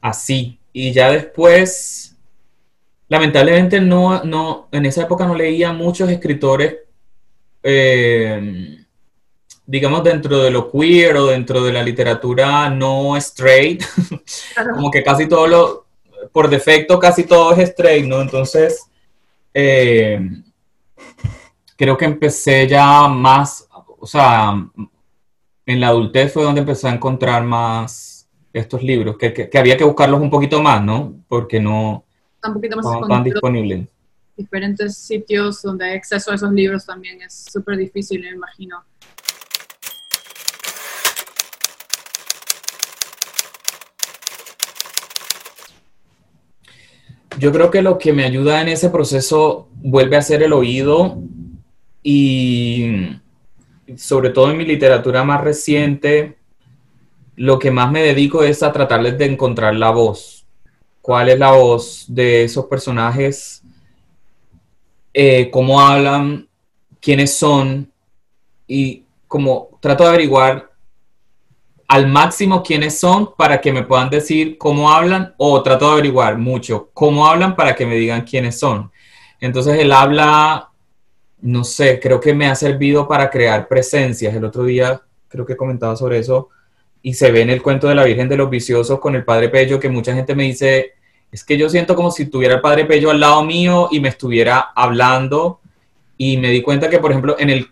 así. 0.00 0.60
Y 0.72 0.92
ya 0.92 1.10
después, 1.10 2.16
lamentablemente 3.08 3.80
no, 3.80 4.22
no, 4.24 4.68
en 4.72 4.86
esa 4.86 5.02
época 5.02 5.26
no 5.26 5.34
leía 5.34 5.72
muchos 5.72 6.10
escritores, 6.10 6.76
eh, 7.62 8.78
digamos, 9.66 10.04
dentro 10.04 10.38
de 10.38 10.50
lo 10.50 10.70
queer 10.70 11.16
o 11.16 11.26
dentro 11.26 11.62
de 11.62 11.72
la 11.72 11.82
literatura 11.82 12.70
no 12.70 13.16
straight, 13.16 13.82
como 14.74 14.90
que 14.90 15.02
casi 15.02 15.26
todo 15.26 15.46
lo, 15.46 15.86
por 16.32 16.48
defecto 16.48 16.98
casi 16.98 17.24
todo 17.24 17.52
es 17.52 17.70
straight, 17.70 18.06
¿no? 18.06 18.20
Entonces, 18.20 18.86
eh, 19.54 20.20
creo 21.76 21.96
que 21.96 22.04
empecé 22.04 22.66
ya 22.66 23.08
más, 23.08 23.68
o 23.98 24.06
sea, 24.06 24.54
en 25.66 25.80
la 25.80 25.88
adultez 25.88 26.32
fue 26.32 26.42
donde 26.42 26.60
empecé 26.60 26.88
a 26.88 26.94
encontrar 26.94 27.42
más 27.44 28.28
estos 28.52 28.82
libros, 28.82 29.16
que, 29.18 29.50
había 29.54 29.76
que 29.76 29.84
buscarlos 29.84 30.20
un 30.20 30.30
poquito 30.30 30.62
más, 30.62 30.82
¿no? 30.82 31.14
Porque 31.28 31.60
no 31.60 32.04
estaban 32.42 33.08
tan 33.08 33.24
disponibles. 33.24 33.88
diferentes 34.36 34.96
sitios 34.96 35.62
donde 35.62 35.86
hay 35.86 35.96
acceso 35.96 36.30
a 36.30 36.34
esos 36.36 36.52
libros 36.52 36.86
también 36.86 37.20
es 37.22 37.46
súper 37.50 37.76
difícil, 37.76 38.20
me 38.20 38.30
imagino. 38.30 38.82
Yo 47.38 47.52
creo 47.52 47.70
que 47.70 47.82
lo 47.82 47.98
que 47.98 48.12
me 48.12 48.24
ayuda 48.24 48.60
en 48.60 48.68
ese 48.68 48.90
proceso 48.90 49.68
vuelve 49.76 50.16
a 50.16 50.22
ser 50.22 50.42
el 50.42 50.52
oído 50.52 51.18
y 52.02 53.20
sobre 53.96 54.30
todo 54.30 54.50
en 54.50 54.56
mi 54.56 54.64
literatura 54.64 55.22
más 55.24 55.42
reciente, 55.42 56.36
lo 57.36 57.58
que 57.58 57.70
más 57.70 57.92
me 57.92 58.02
dedico 58.02 58.42
es 58.42 58.62
a 58.62 58.72
tratarles 58.72 59.18
de 59.18 59.26
encontrar 59.26 59.74
la 59.76 59.90
voz. 59.90 60.37
¿Cuál 61.08 61.30
es 61.30 61.38
la 61.38 61.52
voz 61.52 62.04
de 62.06 62.44
esos 62.44 62.66
personajes? 62.66 63.62
Eh, 65.14 65.48
¿Cómo 65.50 65.80
hablan? 65.80 66.46
¿Quiénes 67.00 67.34
son? 67.34 67.90
Y 68.66 69.04
como 69.26 69.70
trato 69.80 70.02
de 70.02 70.10
averiguar 70.10 70.70
al 71.88 72.08
máximo 72.08 72.62
quiénes 72.62 72.98
son 72.98 73.34
para 73.38 73.58
que 73.58 73.72
me 73.72 73.84
puedan 73.84 74.10
decir 74.10 74.58
cómo 74.58 74.92
hablan 74.92 75.34
o 75.38 75.62
trato 75.62 75.86
de 75.86 75.92
averiguar 75.92 76.36
mucho 76.36 76.90
cómo 76.92 77.26
hablan 77.26 77.56
para 77.56 77.74
que 77.74 77.86
me 77.86 77.96
digan 77.96 78.26
quiénes 78.26 78.58
son. 78.58 78.92
Entonces 79.40 79.78
el 79.78 79.92
habla, 79.92 80.72
no 81.40 81.64
sé, 81.64 82.00
creo 82.00 82.20
que 82.20 82.34
me 82.34 82.48
ha 82.48 82.54
servido 82.54 83.08
para 83.08 83.30
crear 83.30 83.66
presencias. 83.66 84.34
El 84.34 84.44
otro 84.44 84.64
día 84.64 85.00
creo 85.28 85.46
que 85.46 85.56
comentaba 85.56 85.96
sobre 85.96 86.18
eso 86.18 86.50
y 87.00 87.14
se 87.14 87.32
ve 87.32 87.40
en 87.40 87.48
el 87.48 87.62
cuento 87.62 87.88
de 87.88 87.94
la 87.94 88.04
Virgen 88.04 88.28
de 88.28 88.36
los 88.36 88.50
Viciosos 88.50 89.00
con 89.00 89.14
el 89.14 89.24
Padre 89.24 89.48
Pello 89.48 89.80
que 89.80 89.88
mucha 89.88 90.14
gente 90.14 90.34
me 90.34 90.42
dice, 90.42 90.97
es 91.30 91.44
que 91.44 91.58
yo 91.58 91.68
siento 91.68 91.94
como 91.94 92.10
si 92.10 92.26
tuviera 92.26 92.54
el 92.54 92.60
Padre 92.60 92.84
Pello 92.84 93.10
al 93.10 93.20
lado 93.20 93.44
mío 93.44 93.88
y 93.90 94.00
me 94.00 94.08
estuviera 94.08 94.58
hablando 94.74 95.60
y 96.16 96.36
me 96.36 96.50
di 96.50 96.62
cuenta 96.62 96.88
que, 96.88 96.98
por 96.98 97.10
ejemplo, 97.10 97.36
en 97.38 97.50
el 97.50 97.68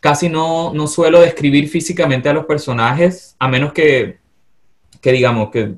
casi 0.00 0.28
no, 0.28 0.72
no 0.72 0.86
suelo 0.86 1.20
describir 1.20 1.68
físicamente 1.68 2.28
a 2.28 2.32
los 2.32 2.46
personajes, 2.46 3.36
a 3.38 3.48
menos 3.48 3.72
que, 3.72 4.18
que 5.00 5.12
digamos, 5.12 5.50
que, 5.50 5.74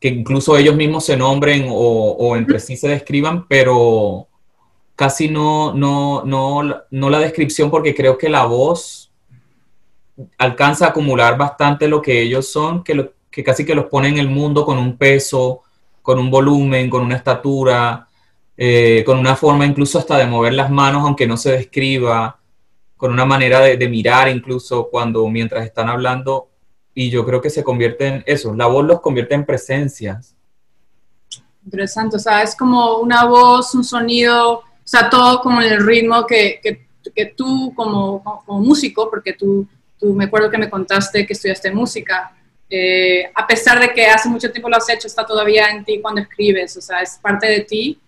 que, 0.00 0.08
incluso 0.08 0.56
ellos 0.56 0.74
mismos 0.74 1.04
se 1.04 1.16
nombren 1.16 1.66
o, 1.70 1.74
o, 1.74 2.36
entre 2.36 2.60
sí 2.60 2.76
se 2.76 2.88
describan, 2.88 3.46
pero 3.46 4.28
casi 4.96 5.28
no, 5.28 5.74
no, 5.74 6.24
no, 6.24 6.62
no 6.90 7.10
la 7.10 7.18
descripción 7.18 7.70
porque 7.70 7.94
creo 7.94 8.18
que 8.18 8.28
la 8.28 8.46
voz 8.46 9.12
alcanza 10.38 10.86
a 10.86 10.88
acumular 10.88 11.38
bastante 11.38 11.86
lo 11.88 12.02
que 12.02 12.20
ellos 12.20 12.50
son, 12.50 12.82
que, 12.82 12.94
lo, 12.94 13.12
que 13.30 13.44
casi 13.44 13.64
que 13.64 13.74
los 13.74 13.86
pone 13.86 14.08
en 14.08 14.18
el 14.18 14.28
mundo 14.28 14.64
con 14.64 14.78
un 14.78 14.96
peso, 14.96 15.62
con 16.08 16.18
un 16.18 16.30
volumen, 16.30 16.88
con 16.88 17.02
una 17.02 17.16
estatura, 17.16 18.08
eh, 18.56 19.02
con 19.04 19.18
una 19.18 19.36
forma 19.36 19.66
incluso 19.66 19.98
hasta 19.98 20.16
de 20.16 20.24
mover 20.24 20.54
las 20.54 20.70
manos, 20.70 21.02
aunque 21.02 21.26
no 21.26 21.36
se 21.36 21.52
describa 21.52 22.40
con 22.96 23.12
una 23.12 23.26
manera 23.26 23.60
de, 23.60 23.88
mirar 23.90 24.26
incluso 24.30 24.88
cuando 24.90 25.28
mientras 25.28 25.66
están 25.66 25.90
hablando 25.90 26.48
y 26.94 27.10
yo 27.10 27.26
creo 27.26 27.42
que 27.42 27.50
se 27.50 27.62
convierte 27.62 28.06
en 28.06 28.24
eso, 28.24 28.54
la 28.54 28.64
voz 28.64 28.86
los 28.86 29.02
convierte 29.02 29.34
en 29.34 29.44
presencias. 29.44 30.34
Interesante, 31.62 32.16
o 32.16 32.18
sea, 32.18 32.42
es 32.42 32.56
como 32.56 33.00
una 33.00 33.26
voz, 33.26 33.74
un 33.74 33.84
sonido, 33.84 34.60
o 34.60 34.64
sea, 34.84 35.10
todo 35.10 35.42
como 35.42 35.60
el 35.60 35.84
ritmo 35.84 36.24
que, 36.26 36.58
que, 36.62 36.88
que 37.14 37.26
tú 37.36 37.74
como, 37.76 38.22
como, 38.46 38.60
músico, 38.60 39.10
porque 39.10 39.34
tú, 39.34 39.68
tú 39.98 40.14
me 40.14 40.24
acuerdo 40.24 40.48
que 40.48 40.56
me 40.56 40.70
contaste 40.70 41.26
que 41.26 41.34
estudiaste 41.34 41.70
música, 41.70 42.34
eh, 42.70 43.30
a 43.34 43.46
pesar 43.46 43.80
de 43.80 43.92
que 43.92 44.06
hace 44.06 44.28
mucho 44.28 44.50
tiempo 44.50 44.68
lo 44.68 44.76
has 44.76 44.88
hecho, 44.88 45.06
está 45.06 45.24
todavía 45.24 45.68
en 45.70 45.84
ti 45.84 46.00
cuando 46.00 46.20
escribes, 46.20 46.76
o 46.76 46.80
sea, 46.80 47.00
es 47.00 47.18
parte 47.20 47.46
de 47.46 47.60
ti 47.60 47.98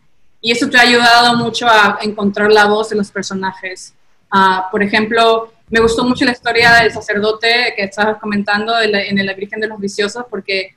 y 0.41 0.53
eso 0.53 0.69
te 0.69 0.77
ha 0.77 0.83
ayudado 0.83 1.37
mucho 1.37 1.67
a 1.67 1.99
encontrar 2.03 2.51
la 2.51 2.67
voz 2.67 2.91
de 2.91 2.97
los 2.97 3.11
personajes. 3.11 3.95
Uh, 4.33 4.71
por 4.71 4.83
ejemplo, 4.83 5.53
me 5.69 5.81
gustó 5.81 6.05
mucho 6.05 6.25
la 6.25 6.33
historia 6.33 6.73
del 6.75 6.93
sacerdote 6.93 7.75
que 7.77 7.85
estabas 7.85 8.19
comentando 8.19 8.79
en 8.81 9.27
la 9.27 9.35
Virgen 9.35 9.61
de 9.61 9.69
los 9.69 9.79
Viciosos, 9.79 10.25
porque 10.29 10.77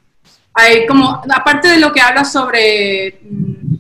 hay 0.54 0.86
como, 0.86 1.22
aparte 1.34 1.68
de 1.68 1.80
lo 1.80 1.92
que 1.92 2.02
habla 2.02 2.24
sobre, 2.24 3.20
mmm, 3.22 3.76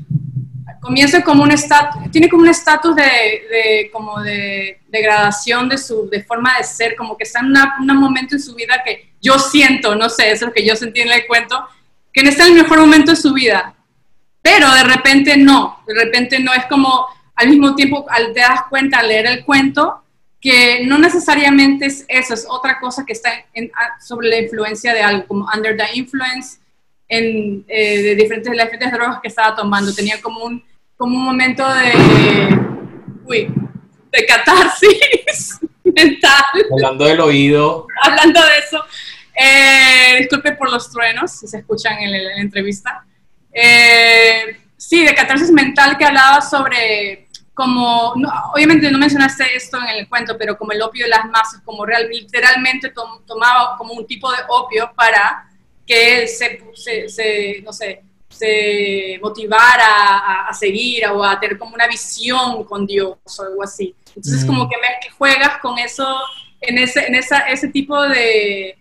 comienza 0.81 1.23
como 1.23 1.43
un 1.43 1.51
estatus, 1.51 2.11
tiene 2.11 2.27
como 2.27 2.43
un 2.43 2.49
estatus 2.49 2.95
de, 2.95 3.03
de, 3.03 3.89
como 3.91 4.19
de 4.21 4.81
degradación 4.89 5.69
de 5.69 5.77
su 5.77 6.09
de 6.09 6.23
forma 6.23 6.57
de 6.57 6.63
ser, 6.63 6.95
como 6.95 7.15
que 7.15 7.23
está 7.23 7.39
en 7.39 7.89
un 7.89 7.97
momento 7.97 8.35
en 8.35 8.41
su 8.41 8.53
vida 8.53 8.81
que 8.83 9.12
yo 9.23 9.39
siento, 9.39 9.95
no 9.95 10.09
sé, 10.09 10.31
eso 10.31 10.45
es 10.45 10.49
lo 10.49 10.53
que 10.53 10.65
yo 10.65 10.75
sentí 10.75 11.01
en 11.01 11.11
el 11.11 11.25
cuento, 11.25 11.65
que 12.11 12.21
no 12.21 12.29
está 12.29 12.45
en 12.45 12.57
el 12.57 12.61
mejor 12.61 12.79
momento 12.79 13.11
de 13.11 13.17
su 13.17 13.33
vida, 13.33 13.73
pero 14.41 14.71
de 14.71 14.83
repente 14.83 15.37
no, 15.37 15.81
de 15.87 15.95
repente 15.95 16.39
no, 16.39 16.53
es 16.53 16.65
como 16.65 17.07
al 17.35 17.47
mismo 17.47 17.73
tiempo 17.73 18.05
al 18.09 18.33
te 18.33 18.41
das 18.41 18.61
cuenta 18.69 18.99
al 18.99 19.07
leer 19.07 19.25
el 19.25 19.43
cuento 19.43 20.03
que 20.43 20.85
no 20.85 20.99
necesariamente 20.99 21.85
es 21.85 22.05
eso, 22.09 22.33
es 22.33 22.45
otra 22.49 22.77
cosa 22.81 23.05
que 23.05 23.13
está 23.13 23.29
en, 23.53 23.71
sobre 24.05 24.27
la 24.27 24.39
influencia 24.39 24.93
de 24.93 25.01
algo, 25.01 25.25
como 25.25 25.47
under 25.55 25.77
the 25.77 25.85
influence 25.93 26.57
en, 27.07 27.63
eh, 27.69 28.01
de 28.01 28.15
diferentes, 28.15 28.53
las 28.53 28.65
diferentes 28.65 28.91
drogas 28.91 29.21
que 29.21 29.29
estaba 29.29 29.55
tomando. 29.55 29.93
Tenía 29.93 30.21
como 30.21 30.43
un, 30.43 30.61
como 30.97 31.17
un 31.17 31.23
momento 31.23 31.63
de, 31.73 32.59
uy, 33.23 33.47
de 34.11 34.25
catarsis 34.25 35.59
mental. 35.83 36.43
Hablando 36.73 37.05
del 37.05 37.21
oído. 37.21 37.87
Hablando 38.01 38.41
de 38.41 38.57
eso. 38.57 38.83
Eh, 39.35 40.17
disculpe 40.19 40.53
por 40.53 40.71
los 40.71 40.91
truenos, 40.91 41.31
si 41.31 41.47
se 41.47 41.59
escuchan 41.59 41.97
en 41.99 42.11
la, 42.11 42.17
en 42.17 42.25
la 42.25 42.41
entrevista. 42.41 43.05
Eh, 43.51 44.57
sí, 44.77 45.03
de 45.03 45.13
catarsis 45.13 45.51
mental 45.51 45.97
que 45.97 46.05
hablaba 46.05 46.41
sobre 46.41 47.27
como, 47.53 48.13
no, 48.15 48.29
obviamente 48.53 48.89
no 48.89 48.97
mencionaste 48.97 49.55
esto 49.55 49.77
en 49.77 49.99
el 49.99 50.09
cuento, 50.09 50.35
pero 50.37 50.57
como 50.57 50.71
el 50.71 50.81
opio 50.81 51.05
de 51.05 51.09
las 51.09 51.25
masas, 51.25 51.61
como 51.63 51.85
real, 51.85 52.09
literalmente 52.09 52.91
tomaba 53.27 53.77
como 53.77 53.93
un 53.93 54.07
tipo 54.07 54.31
de 54.31 54.39
opio 54.47 54.91
para 54.95 55.47
que 55.85 56.27
se, 56.27 56.63
se, 56.73 57.09
se 57.09 57.61
no 57.63 57.71
sé, 57.71 58.03
se 58.29 59.19
motivara 59.21 59.85
a, 59.85 60.47
a, 60.47 60.53
seguir 60.53 61.05
o 61.07 61.23
a 61.23 61.39
tener 61.39 61.57
como 61.57 61.75
una 61.75 61.87
visión 61.87 62.63
con 62.63 62.87
Dios 62.87 63.17
o 63.37 63.43
algo 63.43 63.63
así. 63.63 63.93
Entonces 64.15 64.43
mm. 64.43 64.47
como 64.47 64.67
que, 64.67 64.77
me, 64.77 64.87
que 65.01 65.11
juegas 65.11 65.59
con 65.59 65.77
eso, 65.77 66.19
en 66.59 66.79
ese, 66.79 67.05
en 67.05 67.15
esa, 67.15 67.39
ese 67.41 67.67
tipo 67.67 68.01
de, 68.01 68.77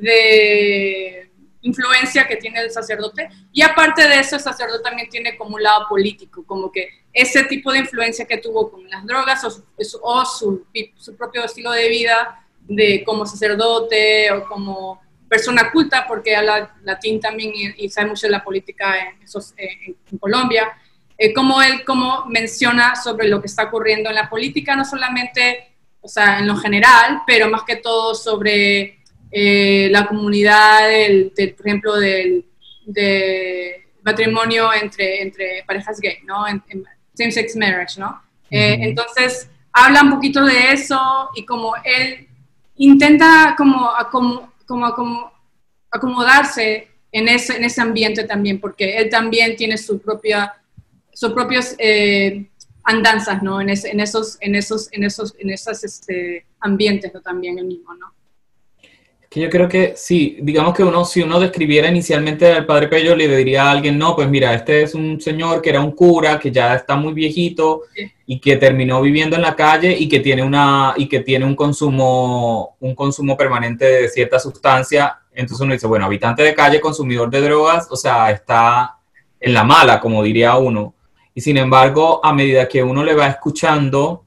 de 0.00 1.30
influencia 1.62 2.26
que 2.26 2.36
tiene 2.36 2.60
el 2.60 2.70
sacerdote. 2.70 3.28
Y 3.52 3.62
aparte 3.62 4.06
de 4.06 4.20
eso, 4.20 4.36
el 4.36 4.42
sacerdote 4.42 4.82
también 4.82 5.08
tiene 5.08 5.36
como 5.36 5.56
un 5.56 5.62
lado 5.62 5.86
político, 5.88 6.44
como 6.46 6.70
que 6.70 6.88
ese 7.12 7.44
tipo 7.44 7.72
de 7.72 7.78
influencia 7.78 8.26
que 8.26 8.38
tuvo 8.38 8.70
con 8.70 8.88
las 8.88 9.04
drogas 9.04 9.44
o, 9.44 9.50
su, 9.50 9.64
o 10.02 10.24
su, 10.24 10.66
su, 10.96 11.16
propio 11.16 11.44
estilo 11.44 11.72
de 11.72 11.88
vida 11.88 12.46
de 12.60 13.02
como 13.04 13.26
sacerdote 13.26 14.30
o 14.32 14.44
como 14.46 15.00
persona 15.28 15.70
culta, 15.70 16.06
porque 16.06 16.36
habla 16.36 16.74
latín 16.82 17.20
también 17.20 17.52
y, 17.54 17.84
y 17.84 17.88
sabe 17.90 18.08
mucho 18.08 18.26
de 18.26 18.32
la 18.32 18.44
política 18.44 18.98
en, 18.98 19.22
esos, 19.22 19.52
en, 19.56 19.96
en 20.10 20.18
Colombia, 20.18 20.72
eh, 21.18 21.34
como 21.34 21.60
él 21.60 21.84
como 21.84 22.26
menciona 22.26 22.94
sobre 22.94 23.28
lo 23.28 23.40
que 23.40 23.48
está 23.48 23.64
ocurriendo 23.64 24.08
en 24.08 24.14
la 24.14 24.30
política, 24.30 24.76
no 24.76 24.84
solamente, 24.84 25.74
o 26.00 26.06
sea, 26.06 26.38
en 26.38 26.46
lo 26.46 26.56
general, 26.56 27.22
pero 27.26 27.50
más 27.50 27.64
que 27.64 27.76
todo 27.76 28.14
sobre 28.14 28.97
eh, 29.30 29.88
la 29.90 30.06
comunidad, 30.06 30.88
del, 30.88 31.32
del, 31.36 31.54
por 31.54 31.66
ejemplo, 31.66 31.96
del 31.96 32.44
de 32.86 33.84
matrimonio 34.02 34.72
entre, 34.72 35.22
entre 35.22 35.62
parejas 35.66 36.00
gay, 36.00 36.18
¿no? 36.24 36.48
En, 36.48 36.62
en 36.68 36.84
same-sex 37.14 37.54
marriage, 37.56 38.00
¿no? 38.00 38.22
Eh, 38.50 38.78
entonces, 38.80 39.50
habla 39.72 40.02
un 40.02 40.10
poquito 40.10 40.44
de 40.44 40.72
eso 40.72 41.28
y 41.34 41.44
como 41.44 41.74
él 41.84 42.26
intenta 42.76 43.54
como, 43.56 43.90
como, 44.10 44.52
como, 44.66 44.94
como 44.94 45.32
acomodarse 45.90 46.88
en 47.12 47.28
ese, 47.28 47.56
en 47.56 47.64
ese 47.64 47.80
ambiente 47.80 48.24
también, 48.24 48.60
porque 48.60 48.96
él 48.96 49.10
también 49.10 49.56
tiene 49.56 49.76
su 49.76 50.00
propia, 50.00 50.54
sus 51.12 51.32
propios 51.32 51.74
eh, 51.78 52.46
andanzas, 52.84 53.42
¿no? 53.42 53.60
En, 53.60 53.68
ese, 53.70 53.90
en, 53.90 54.00
esos, 54.00 54.38
en 54.40 54.54
esos, 54.54 54.88
en 54.92 55.04
esos, 55.04 55.34
en 55.38 55.50
esos 55.50 55.84
este, 55.84 56.46
ambientes, 56.60 57.12
¿no? 57.12 57.20
También 57.20 57.58
el 57.58 57.66
mismo, 57.66 57.94
¿no? 57.94 58.14
Que 59.30 59.40
yo 59.40 59.50
creo 59.50 59.68
que 59.68 59.92
sí, 59.94 60.38
digamos 60.40 60.74
que 60.74 60.82
uno, 60.82 61.04
si 61.04 61.20
uno 61.20 61.38
describiera 61.38 61.88
inicialmente 61.88 62.50
al 62.50 62.64
padre 62.64 62.88
Pello, 62.88 63.14
le 63.14 63.28
diría 63.36 63.64
a 63.64 63.72
alguien, 63.72 63.98
no, 63.98 64.16
pues 64.16 64.26
mira, 64.26 64.54
este 64.54 64.82
es 64.82 64.94
un 64.94 65.20
señor 65.20 65.60
que 65.60 65.68
era 65.68 65.82
un 65.82 65.92
cura, 65.92 66.38
que 66.38 66.50
ya 66.50 66.74
está 66.74 66.96
muy 66.96 67.12
viejito 67.12 67.82
sí. 67.94 68.10
y 68.24 68.40
que 68.40 68.56
terminó 68.56 69.02
viviendo 69.02 69.36
en 69.36 69.42
la 69.42 69.54
calle 69.54 69.94
y 69.98 70.08
que 70.08 70.20
tiene 70.20 70.42
una, 70.42 70.94
y 70.96 71.08
que 71.08 71.20
tiene 71.20 71.44
un 71.44 71.54
consumo, 71.54 72.76
un 72.80 72.94
consumo 72.94 73.36
permanente 73.36 73.84
de 73.84 74.08
cierta 74.08 74.38
sustancia. 74.38 75.18
Entonces 75.34 75.62
uno 75.62 75.74
dice, 75.74 75.86
bueno, 75.86 76.06
habitante 76.06 76.42
de 76.42 76.54
calle, 76.54 76.80
consumidor 76.80 77.28
de 77.28 77.42
drogas, 77.42 77.86
o 77.90 77.96
sea, 77.96 78.30
está 78.30 78.96
en 79.38 79.52
la 79.52 79.62
mala, 79.62 80.00
como 80.00 80.22
diría 80.22 80.56
uno. 80.56 80.94
Y 81.34 81.42
sin 81.42 81.58
embargo, 81.58 82.20
a 82.24 82.32
medida 82.32 82.66
que 82.66 82.82
uno 82.82 83.04
le 83.04 83.14
va 83.14 83.28
escuchando, 83.28 84.24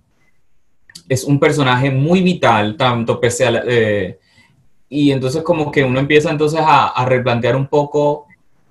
es 1.09 1.23
un 1.23 1.39
personaje 1.39 1.89
muy 1.89 2.21
vital, 2.21 2.77
tanto 2.77 3.19
pese 3.19 3.47
a... 3.47 3.63
Eh, 3.65 4.19
y 4.93 5.13
entonces 5.13 5.41
como 5.41 5.71
que 5.71 5.85
uno 5.85 6.01
empieza 6.01 6.29
entonces 6.29 6.59
a, 6.61 7.05
replantear 7.05 7.55
un 7.55 7.65
poco, 7.65 8.27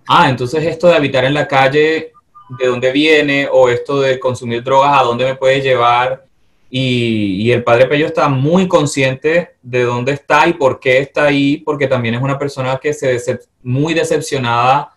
ah, 0.06 0.28
entonces 0.28 0.62
esto 0.64 0.86
de 0.86 0.94
habitar 0.94 1.24
en 1.24 1.32
la 1.32 1.48
calle 1.48 2.12
de 2.58 2.66
dónde 2.66 2.92
viene 2.92 3.48
o 3.50 3.70
esto 3.70 4.02
de 4.02 4.20
consumir 4.20 4.62
drogas, 4.62 5.00
a 5.00 5.02
dónde 5.02 5.24
me 5.24 5.34
puede 5.34 5.62
llevar. 5.62 6.26
Y, 6.68 7.50
el 7.50 7.64
padre 7.64 7.86
Pello 7.86 8.06
está 8.06 8.28
muy 8.28 8.68
consciente 8.68 9.54
de 9.62 9.82
dónde 9.82 10.12
está 10.12 10.46
y 10.46 10.52
por 10.52 10.78
qué 10.78 10.98
está 10.98 11.24
ahí, 11.24 11.56
porque 11.56 11.86
también 11.86 12.14
es 12.16 12.22
una 12.22 12.38
persona 12.38 12.78
que 12.80 12.92
se 12.92 13.40
muy 13.62 13.94
decepcionada 13.94 14.94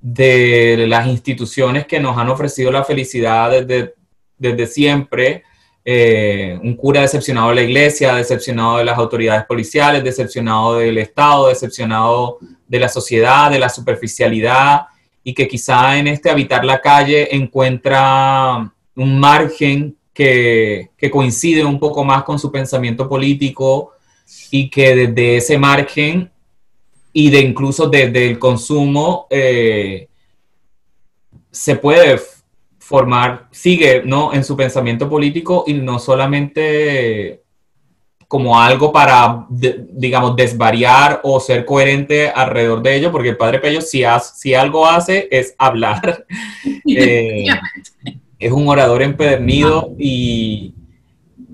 de 0.00 0.86
las 0.88 1.06
instituciones 1.06 1.86
que 1.86 2.00
nos 2.00 2.16
han 2.16 2.30
ofrecido 2.30 2.72
la 2.72 2.82
felicidad 2.82 3.50
desde, 3.50 3.94
desde 4.38 4.66
siempre. 4.66 5.44
Eh, 5.84 6.58
un 6.62 6.76
cura 6.76 7.00
decepcionado 7.00 7.48
de 7.48 7.56
la 7.56 7.62
iglesia, 7.62 8.14
decepcionado 8.14 8.78
de 8.78 8.84
las 8.84 8.96
autoridades 8.96 9.44
policiales, 9.46 10.04
decepcionado 10.04 10.76
del 10.78 10.98
Estado, 10.98 11.48
decepcionado 11.48 12.38
de 12.68 12.78
la 12.78 12.88
sociedad, 12.88 13.50
de 13.50 13.58
la 13.58 13.68
superficialidad, 13.68 14.82
y 15.24 15.34
que 15.34 15.48
quizá 15.48 15.98
en 15.98 16.06
este 16.06 16.30
habitar 16.30 16.64
la 16.64 16.80
calle 16.80 17.34
encuentra 17.34 18.72
un 18.94 19.18
margen 19.18 19.96
que, 20.12 20.90
coincide 21.10 21.64
un 21.64 21.78
poco 21.78 22.04
más 22.04 22.22
con 22.22 22.38
su 22.38 22.52
pensamiento 22.52 23.08
político 23.08 23.92
y 24.50 24.70
que 24.70 24.94
desde 24.94 25.36
ese 25.38 25.58
margen 25.58 26.30
y 27.12 27.30
de 27.30 27.40
incluso 27.40 27.88
desde 27.88 28.30
el 28.30 28.38
consumo 28.38 29.26
eh, 29.30 30.08
se 31.50 31.76
puede 31.76 32.20
formar, 32.92 33.48
sigue 33.50 34.02
¿no? 34.04 34.34
en 34.34 34.44
su 34.44 34.54
pensamiento 34.54 35.08
político 35.08 35.64
y 35.66 35.72
no 35.72 35.98
solamente 35.98 37.42
como 38.28 38.60
algo 38.60 38.92
para, 38.92 39.46
digamos, 39.48 40.36
desvariar 40.36 41.20
o 41.22 41.40
ser 41.40 41.64
coherente 41.64 42.28
alrededor 42.28 42.82
de 42.82 42.96
ello, 42.96 43.10
porque 43.10 43.30
el 43.30 43.38
padre 43.38 43.60
Pello 43.60 43.80
si, 43.80 44.02
si 44.34 44.52
algo 44.52 44.86
hace 44.86 45.26
es 45.30 45.54
hablar. 45.58 46.26
Eh, 46.84 47.46
es 48.38 48.52
un 48.52 48.68
orador 48.68 49.02
empedernido 49.02 49.94
y... 49.98 50.74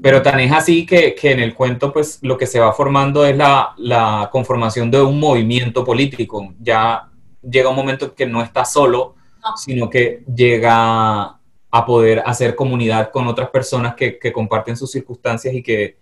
Pero 0.03 0.23
tan 0.23 0.41
es 0.41 0.53
así 0.53 0.87
que, 0.87 1.15
que, 1.15 1.33
en 1.33 1.41
el 1.41 1.55
cuento, 1.55 1.93
pues 1.93 2.19
lo 2.23 2.37
que 2.39 2.47
se 2.47 2.59
va 2.61 2.73
formando 2.73 3.25
es 3.27 3.37
la, 3.37 3.75
la, 3.77 4.29
conformación 4.33 4.91
de 4.91 5.03
un 5.03 5.21
movimiento 5.21 5.85
político. 5.85 6.55
Ya 6.61 7.09
llega 7.43 7.69
un 7.69 7.77
momento 7.77 8.15
que 8.15 8.27
no 8.27 8.43
está 8.43 8.65
solo, 8.65 9.17
sino 9.57 9.89
que 9.89 10.25
llega 10.35 11.39
a 11.71 11.87
poder 11.87 12.23
hacer 12.25 12.55
comunidad 12.55 13.11
con 13.11 13.27
otras 13.27 13.51
personas 13.51 13.95
que, 13.95 14.19
que 14.19 14.33
comparten 14.33 14.77
sus 14.77 14.91
circunstancias 14.91 15.55
y 15.55 15.63
que, 15.63 15.99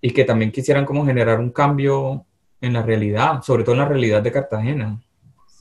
y 0.00 0.10
que 0.10 0.24
también 0.24 0.52
quisieran 0.52 0.84
como 0.84 1.06
generar 1.06 1.40
un 1.40 1.50
cambio 1.50 2.24
en 2.60 2.72
la 2.72 2.82
realidad, 2.82 3.42
sobre 3.42 3.64
todo 3.64 3.74
en 3.74 3.80
la 3.80 3.88
realidad 3.88 4.22
de 4.22 4.32
Cartagena. 4.32 5.00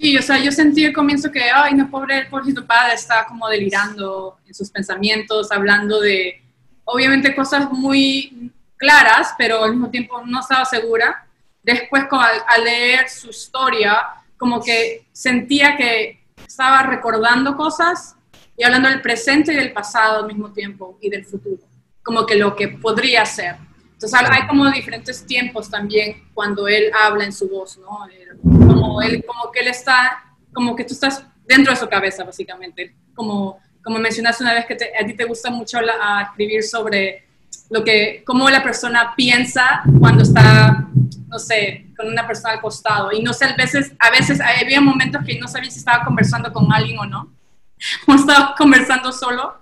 Sí, 0.02 0.18
o 0.18 0.22
sea, 0.22 0.40
yo 0.40 0.52
sentí 0.52 0.86
al 0.86 0.94
comienzo 0.94 1.32
que, 1.32 1.44
ay, 1.44 1.76
no, 1.76 1.90
pobre, 1.90 2.28
tu 2.56 2.66
padre 2.66 2.96
está 2.96 3.26
como 3.28 3.48
delirando 3.48 4.38
en 4.48 4.54
sus 4.54 4.72
pensamientos, 4.72 5.52
hablando 5.52 6.00
de, 6.00 6.42
obviamente, 6.86 7.36
cosas 7.36 7.72
muy 7.72 8.52
claras, 8.78 9.36
pero 9.38 9.64
al 9.64 9.72
mismo 9.72 9.90
tiempo 9.90 10.24
no 10.26 10.40
estaba 10.40 10.66
segura. 10.66 11.28
Después, 11.62 12.06
al, 12.10 12.64
leer 12.64 13.10
su 13.10 13.30
historia, 13.30 14.00
como 14.38 14.60
que 14.60 15.06
sentía 15.12 15.78
que 15.78 16.21
estaba 16.52 16.84
recordando 16.84 17.56
cosas 17.56 18.16
y 18.58 18.64
hablando 18.64 18.90
del 18.90 19.02
presente 19.02 19.54
y 19.54 19.56
del 19.56 19.74
pasado 19.74 20.20
al 20.20 20.28
mismo 20.28 20.52
tiempo 20.52 20.98
y 21.02 21.10
del 21.10 21.26
futuro, 21.26 21.64
como 22.04 22.26
que 22.26 22.36
lo 22.36 22.56
que 22.56 22.68
podría 22.68 23.26
ser. 23.26 23.56
Entonces 23.94 24.20
hay 24.30 24.48
como 24.48 24.70
diferentes 24.70 25.26
tiempos 25.26 25.70
también 25.70 26.30
cuando 26.34 26.68
él 26.68 26.92
habla 26.94 27.24
en 27.24 27.32
su 27.32 27.48
voz, 27.48 27.78
¿no? 27.78 28.00
Como, 28.42 29.02
él, 29.02 29.24
como 29.26 29.52
que 29.52 29.60
él 29.60 29.68
está, 29.68 30.36
como 30.54 30.76
que 30.76 30.84
tú 30.84 30.94
estás 30.94 31.24
dentro 31.46 31.72
de 31.72 31.80
su 31.80 31.88
cabeza, 31.88 32.24
básicamente. 32.24 32.96
Como, 33.16 33.60
como 33.84 34.00
mencionaste 34.00 34.44
una 34.44 34.54
vez 34.54 34.66
que 34.66 34.74
a 34.74 35.06
ti 35.06 35.14
te 35.14 35.26
gusta 35.26 35.52
mucho 35.52 35.78
a 35.78 36.24
escribir 36.24 36.64
sobre 36.64 37.26
lo 37.70 37.84
que, 37.84 38.24
cómo 38.26 38.50
la 38.50 38.64
persona 38.64 39.14
piensa 39.16 39.84
cuando 40.00 40.24
está, 40.24 40.88
no 41.32 41.40
sé, 41.40 41.88
con 41.98 42.08
una 42.08 42.28
persona 42.28 42.54
al 42.54 42.62
costado. 42.62 43.12
Y 43.12 43.24
no 43.24 43.34
sé, 43.34 43.46
a 43.46 43.56
veces, 43.56 43.94
a 43.98 44.12
veces 44.12 44.40
había 44.42 44.82
momentos 44.82 45.24
que 45.26 45.40
no 45.40 45.48
sabía 45.48 45.72
si 45.72 45.80
estaba 45.80 46.04
conversando 46.04 46.54
con 46.54 46.72
alguien 46.72 47.00
o 47.00 47.06
no, 47.06 47.34
o 48.08 48.14
estaba 48.14 48.54
conversando 48.56 49.12
solo 49.12 49.62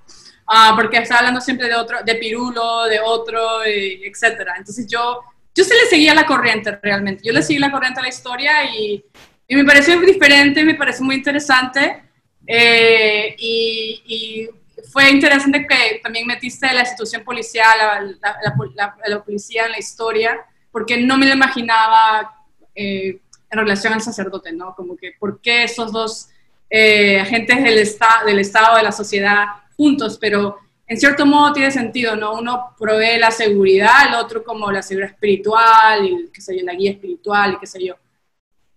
Ah, 0.51 0.73
porque 0.75 0.97
está 0.97 1.19
hablando 1.19 1.39
siempre 1.41 1.67
de 1.67 1.75
otro, 1.75 1.99
de 2.03 2.15
Pirulo, 2.15 2.86
de 2.86 2.99
otro, 2.99 3.63
etcétera. 3.63 4.55
Entonces 4.58 4.88
yo, 4.88 5.21
yo 5.53 5.63
se 5.63 5.75
le 5.75 5.82
seguía 5.82 6.15
la 6.15 6.25
corriente 6.25 6.75
realmente. 6.82 7.21
Yo 7.23 7.32
le 7.32 7.43
seguí 7.43 7.60
la 7.60 7.71
corriente 7.71 7.99
a 7.99 8.03
la 8.03 8.10
historia 8.10 8.63
y, 8.63 9.05
y 9.47 9.55
me 9.55 9.63
pareció 9.63 9.99
diferente, 10.01 10.63
me 10.63 10.73
pareció 10.73 11.05
muy 11.05 11.17
interesante. 11.17 12.01
Eh, 12.47 13.36
y, 13.38 14.01
y, 14.08 14.49
fue 14.91 15.12
interesante 15.12 15.67
que 15.67 15.99
también 16.01 16.25
metiste 16.25 16.73
la 16.73 16.79
institución 16.79 17.23
policial, 17.23 17.77
la, 18.21 18.38
la, 18.75 18.95
la, 19.08 19.23
policía 19.23 19.65
en 19.65 19.73
la 19.73 19.77
historia, 19.77 20.39
porque 20.71 20.97
no 20.97 21.17
me 21.17 21.25
lo 21.25 21.34
imaginaba 21.34 22.45
eh, 22.75 23.19
en 23.49 23.60
relación 23.60 23.93
al 23.93 24.01
sacerdote, 24.01 24.51
¿no? 24.51 24.75
Como 24.75 24.95
que, 24.95 25.13
¿por 25.19 25.41
qué 25.41 25.63
esos 25.63 25.91
dos 25.91 26.29
eh, 26.69 27.19
agentes 27.19 27.63
del, 27.63 27.79
esta, 27.79 28.21
del 28.25 28.39
Estado, 28.39 28.77
de 28.77 28.84
la 28.84 28.91
sociedad, 28.91 29.45
juntos, 29.75 30.17
pero 30.19 30.60
en 30.88 30.97
cierto 30.97 31.25
modo 31.25 31.53
tiene 31.53 31.71
sentido, 31.71 32.15
¿no? 32.15 32.34
Uno 32.34 32.75
provee 32.77 33.17
la 33.19 33.32
seguridad, 33.32 34.08
el 34.08 34.15
otro 34.15 34.43
como 34.43 34.71
la 34.71 34.82
seguridad 34.82 35.12
espiritual, 35.12 36.05
y 36.05 36.29
qué 36.34 36.41
sé 36.41 36.58
yo, 36.58 36.65
la 36.65 36.73
guía 36.73 36.91
espiritual, 36.91 37.53
y 37.53 37.60
qué 37.60 37.67
sé 37.67 37.84
yo. 37.84 37.95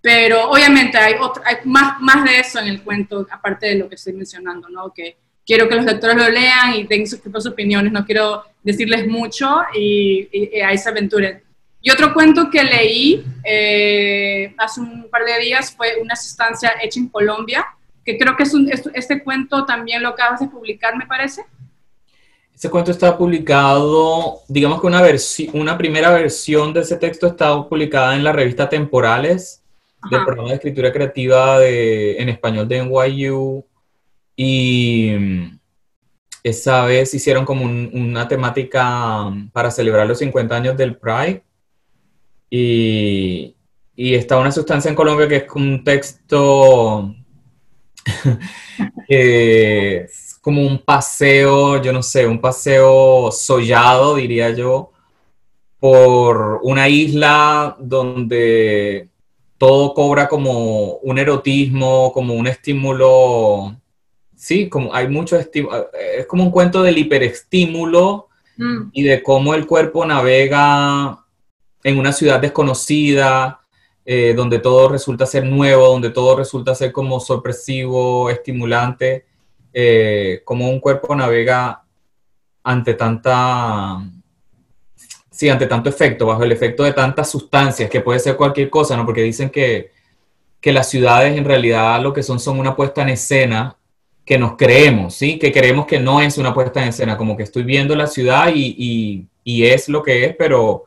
Pero 0.00 0.50
obviamente 0.50 0.98
hay, 0.98 1.14
otro, 1.20 1.42
hay 1.46 1.56
más, 1.64 2.00
más 2.00 2.24
de 2.24 2.40
eso 2.40 2.58
en 2.58 2.68
el 2.68 2.82
cuento, 2.82 3.26
aparte 3.30 3.66
de 3.68 3.76
lo 3.76 3.88
que 3.88 3.94
estoy 3.94 4.14
mencionando, 4.14 4.68
¿no? 4.68 4.92
Que 4.92 5.16
quiero 5.46 5.68
que 5.68 5.76
los 5.76 5.84
lectores 5.84 6.16
lo 6.16 6.28
lean 6.28 6.74
y 6.74 6.86
tengan 6.86 7.06
sus 7.06 7.20
propias 7.20 7.46
opiniones, 7.46 7.92
no 7.92 8.04
quiero 8.04 8.44
decirles 8.62 9.06
mucho 9.06 9.62
y, 9.74 10.28
ahí 10.62 10.78
se 10.78 10.88
aventuren. 10.88 11.42
Y 11.82 11.90
otro 11.90 12.14
cuento 12.14 12.48
que 12.48 12.62
leí 12.62 13.24
eh, 13.44 14.54
hace 14.56 14.80
un 14.80 15.10
par 15.10 15.24
de 15.24 15.40
días 15.40 15.74
fue 15.76 15.96
Una 16.00 16.14
sustancia 16.14 16.72
hecha 16.80 17.00
en 17.00 17.08
Colombia, 17.08 17.66
que 18.04 18.16
creo 18.16 18.36
que 18.36 18.44
es 18.44 18.54
un, 18.54 18.70
este 18.94 19.22
cuento 19.22 19.66
también 19.66 20.02
lo 20.02 20.10
acabas 20.10 20.40
de 20.40 20.48
publicar, 20.48 20.96
me 20.96 21.06
parece. 21.06 21.44
Ese 22.54 22.70
cuento 22.70 22.92
está 22.92 23.18
publicado, 23.18 24.42
digamos 24.46 24.80
que 24.80 24.86
una, 24.86 25.02
una 25.54 25.76
primera 25.76 26.10
versión 26.10 26.72
de 26.72 26.82
ese 26.82 26.96
texto 26.96 27.26
está 27.26 27.68
publicada 27.68 28.14
en 28.14 28.22
la 28.22 28.32
revista 28.32 28.68
Temporales 28.68 29.62
del 30.08 30.24
programa 30.24 30.50
de 30.50 30.54
escritura 30.56 30.92
creativa 30.92 31.58
de, 31.58 32.18
en 32.18 32.28
español 32.28 32.68
de 32.68 32.84
NYU 32.84 33.64
y 34.36 35.14
mm, 35.18 35.58
esa 36.44 36.84
vez 36.84 37.14
hicieron 37.14 37.44
como 37.44 37.64
una 37.64 38.26
temática 38.28 39.32
para 39.52 39.70
celebrar 39.70 40.06
los 40.06 40.18
50 40.18 40.54
años 40.54 40.76
del 40.76 40.96
Pride 40.96 41.42
y, 42.54 43.56
y 43.96 44.14
está 44.14 44.38
una 44.38 44.52
sustancia 44.52 44.90
en 44.90 44.94
Colombia 44.94 45.26
que 45.26 45.36
es 45.36 45.44
un 45.54 45.82
texto 45.82 47.14
es 49.08 50.38
como 50.42 50.60
un 50.60 50.76
paseo, 50.76 51.80
yo 51.80 51.94
no 51.94 52.02
sé, 52.02 52.26
un 52.26 52.42
paseo 52.42 53.30
sollado, 53.32 54.16
diría 54.16 54.50
yo, 54.50 54.92
por 55.80 56.60
una 56.62 56.90
isla 56.90 57.74
donde 57.80 59.08
todo 59.56 59.94
cobra 59.94 60.28
como 60.28 60.96
un 60.96 61.18
erotismo, 61.18 62.12
como 62.12 62.34
un 62.34 62.48
estímulo. 62.48 63.80
Sí, 64.36 64.68
como 64.68 64.94
hay 64.94 65.08
mucho 65.08 65.38
estímulo. 65.38 65.88
Es 66.18 66.26
como 66.26 66.44
un 66.44 66.50
cuento 66.50 66.82
del 66.82 66.98
hiperestímulo 66.98 68.28
mm. 68.58 68.90
y 68.92 69.04
de 69.04 69.22
cómo 69.22 69.54
el 69.54 69.66
cuerpo 69.66 70.04
navega 70.04 71.21
en 71.84 71.98
una 71.98 72.12
ciudad 72.12 72.40
desconocida, 72.40 73.60
eh, 74.04 74.34
donde 74.34 74.58
todo 74.58 74.88
resulta 74.88 75.26
ser 75.26 75.44
nuevo, 75.44 75.86
donde 75.86 76.10
todo 76.10 76.36
resulta 76.36 76.74
ser 76.74 76.90
como 76.90 77.20
sorpresivo, 77.20 78.30
estimulante, 78.30 79.26
eh, 79.72 80.42
como 80.44 80.68
un 80.68 80.80
cuerpo 80.80 81.14
navega 81.14 81.84
ante 82.64 82.94
tanta, 82.94 83.98
sí, 85.30 85.48
ante 85.48 85.66
tanto 85.66 85.88
efecto, 85.88 86.26
bajo 86.26 86.42
el 86.42 86.52
efecto 86.52 86.82
de 86.82 86.92
tantas 86.92 87.30
sustancias, 87.30 87.88
que 87.88 88.00
puede 88.00 88.18
ser 88.18 88.36
cualquier 88.36 88.70
cosa, 88.70 88.96
¿no? 88.96 89.06
Porque 89.06 89.22
dicen 89.22 89.50
que, 89.50 89.90
que 90.60 90.72
las 90.72 90.88
ciudades 90.88 91.36
en 91.36 91.44
realidad 91.44 92.00
lo 92.02 92.12
que 92.12 92.22
son 92.22 92.40
son 92.40 92.58
una 92.58 92.74
puesta 92.76 93.02
en 93.02 93.10
escena 93.10 93.76
que 94.24 94.38
nos 94.38 94.56
creemos, 94.56 95.14
¿sí? 95.14 95.38
Que 95.38 95.52
creemos 95.52 95.86
que 95.86 96.00
no 96.00 96.20
es 96.20 96.38
una 96.38 96.54
puesta 96.54 96.82
en 96.82 96.88
escena, 96.88 97.16
como 97.16 97.36
que 97.36 97.42
estoy 97.44 97.62
viendo 97.62 97.94
la 97.96 98.06
ciudad 98.06 98.52
y, 98.54 98.74
y, 98.78 99.26
y 99.44 99.66
es 99.66 99.88
lo 99.88 100.02
que 100.02 100.24
es, 100.24 100.36
pero 100.36 100.84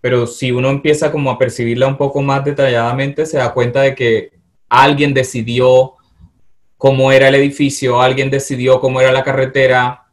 pero 0.00 0.26
si 0.26 0.52
uno 0.52 0.70
empieza 0.70 1.10
como 1.10 1.30
a 1.30 1.38
percibirla 1.38 1.86
un 1.86 1.96
poco 1.96 2.22
más 2.22 2.44
detalladamente, 2.44 3.26
se 3.26 3.38
da 3.38 3.52
cuenta 3.52 3.82
de 3.82 3.94
que 3.94 4.32
alguien 4.68 5.14
decidió 5.14 5.94
cómo 6.76 7.12
era 7.12 7.28
el 7.28 7.34
edificio, 7.34 8.00
alguien 8.00 8.30
decidió 8.30 8.80
cómo 8.80 9.00
era 9.00 9.12
la 9.12 9.24
carretera, 9.24 10.06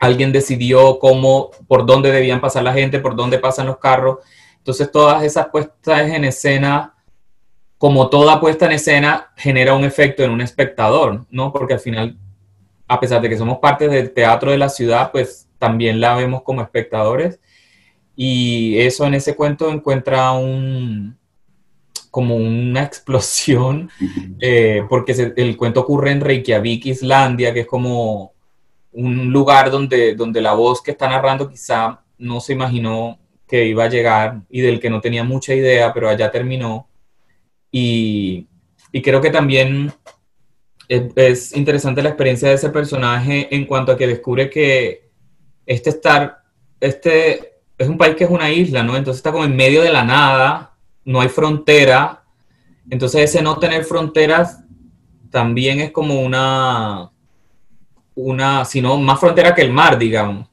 alguien 0.00 0.32
decidió 0.32 0.98
cómo, 0.98 1.50
por 1.66 1.86
dónde 1.86 2.12
debían 2.12 2.40
pasar 2.40 2.62
la 2.62 2.72
gente, 2.72 3.00
por 3.00 3.16
dónde 3.16 3.38
pasan 3.38 3.66
los 3.66 3.78
carros. 3.78 4.18
Entonces 4.58 4.90
todas 4.90 5.22
esas 5.22 5.48
puestas 5.48 6.08
en 6.10 6.24
escena, 6.24 6.94
como 7.78 8.08
toda 8.08 8.40
puesta 8.40 8.66
en 8.66 8.72
escena, 8.72 9.32
genera 9.36 9.74
un 9.74 9.84
efecto 9.84 10.22
en 10.22 10.30
un 10.30 10.40
espectador, 10.40 11.26
¿no? 11.30 11.52
Porque 11.52 11.74
al 11.74 11.80
final 11.80 12.18
a 12.86 13.00
pesar 13.00 13.20
de 13.20 13.28
que 13.28 13.38
somos 13.38 13.58
parte 13.58 13.88
del 13.88 14.12
teatro 14.12 14.50
de 14.50 14.58
la 14.58 14.68
ciudad, 14.68 15.10
pues 15.10 15.48
también 15.58 16.00
la 16.00 16.14
vemos 16.14 16.42
como 16.42 16.62
espectadores. 16.62 17.40
Y 18.16 18.78
eso 18.78 19.06
en 19.06 19.14
ese 19.14 19.34
cuento 19.34 19.70
encuentra 19.70 20.32
un, 20.32 21.16
como 22.10 22.36
una 22.36 22.82
explosión, 22.84 23.90
eh, 24.40 24.82
porque 24.88 25.32
el 25.36 25.56
cuento 25.56 25.80
ocurre 25.80 26.12
en 26.12 26.20
Reykjavik, 26.20 26.86
Islandia, 26.86 27.52
que 27.52 27.60
es 27.60 27.66
como 27.66 28.32
un 28.92 29.32
lugar 29.32 29.70
donde, 29.70 30.14
donde 30.14 30.40
la 30.40 30.54
voz 30.54 30.80
que 30.80 30.92
está 30.92 31.08
narrando 31.08 31.50
quizá 31.50 32.00
no 32.18 32.40
se 32.40 32.52
imaginó 32.52 33.18
que 33.46 33.66
iba 33.66 33.84
a 33.84 33.88
llegar 33.88 34.42
y 34.48 34.60
del 34.60 34.78
que 34.78 34.90
no 34.90 35.00
tenía 35.00 35.24
mucha 35.24 35.54
idea, 35.54 35.92
pero 35.92 36.08
allá 36.08 36.30
terminó. 36.30 36.88
Y, 37.70 38.46
y 38.92 39.02
creo 39.02 39.20
que 39.20 39.30
también 39.30 39.92
es, 40.88 41.56
interesante 41.56 42.02
la 42.02 42.10
experiencia 42.10 42.48
de 42.48 42.54
ese 42.54 42.70
personaje 42.70 43.54
en 43.54 43.66
cuanto 43.66 43.92
a 43.92 43.96
que 43.96 44.06
descubre 44.06 44.50
que 44.50 45.10
este 45.66 45.90
estar, 45.90 46.42
este 46.80 47.53
es 47.78 47.88
un 47.88 47.98
país 47.98 48.14
que 48.16 48.24
es 48.24 48.30
una 48.30 48.50
isla, 48.50 48.82
¿no? 48.82 48.96
Entonces 48.96 49.18
está 49.18 49.32
como 49.32 49.44
en 49.44 49.56
medio 49.56 49.82
de 49.82 49.92
la 49.92 50.04
nada, 50.04 50.74
no 51.04 51.20
hay 51.20 51.28
frontera. 51.28 52.24
Entonces 52.88 53.22
ese 53.22 53.42
no 53.42 53.58
tener 53.58 53.84
fronteras 53.84 54.62
también 55.30 55.80
es 55.80 55.90
como 55.90 56.20
una, 56.20 57.10
una, 58.14 58.64
sino 58.64 58.96
más 58.98 59.18
frontera 59.18 59.54
que 59.54 59.62
el 59.62 59.72
mar, 59.72 59.98
digamos. 59.98 60.48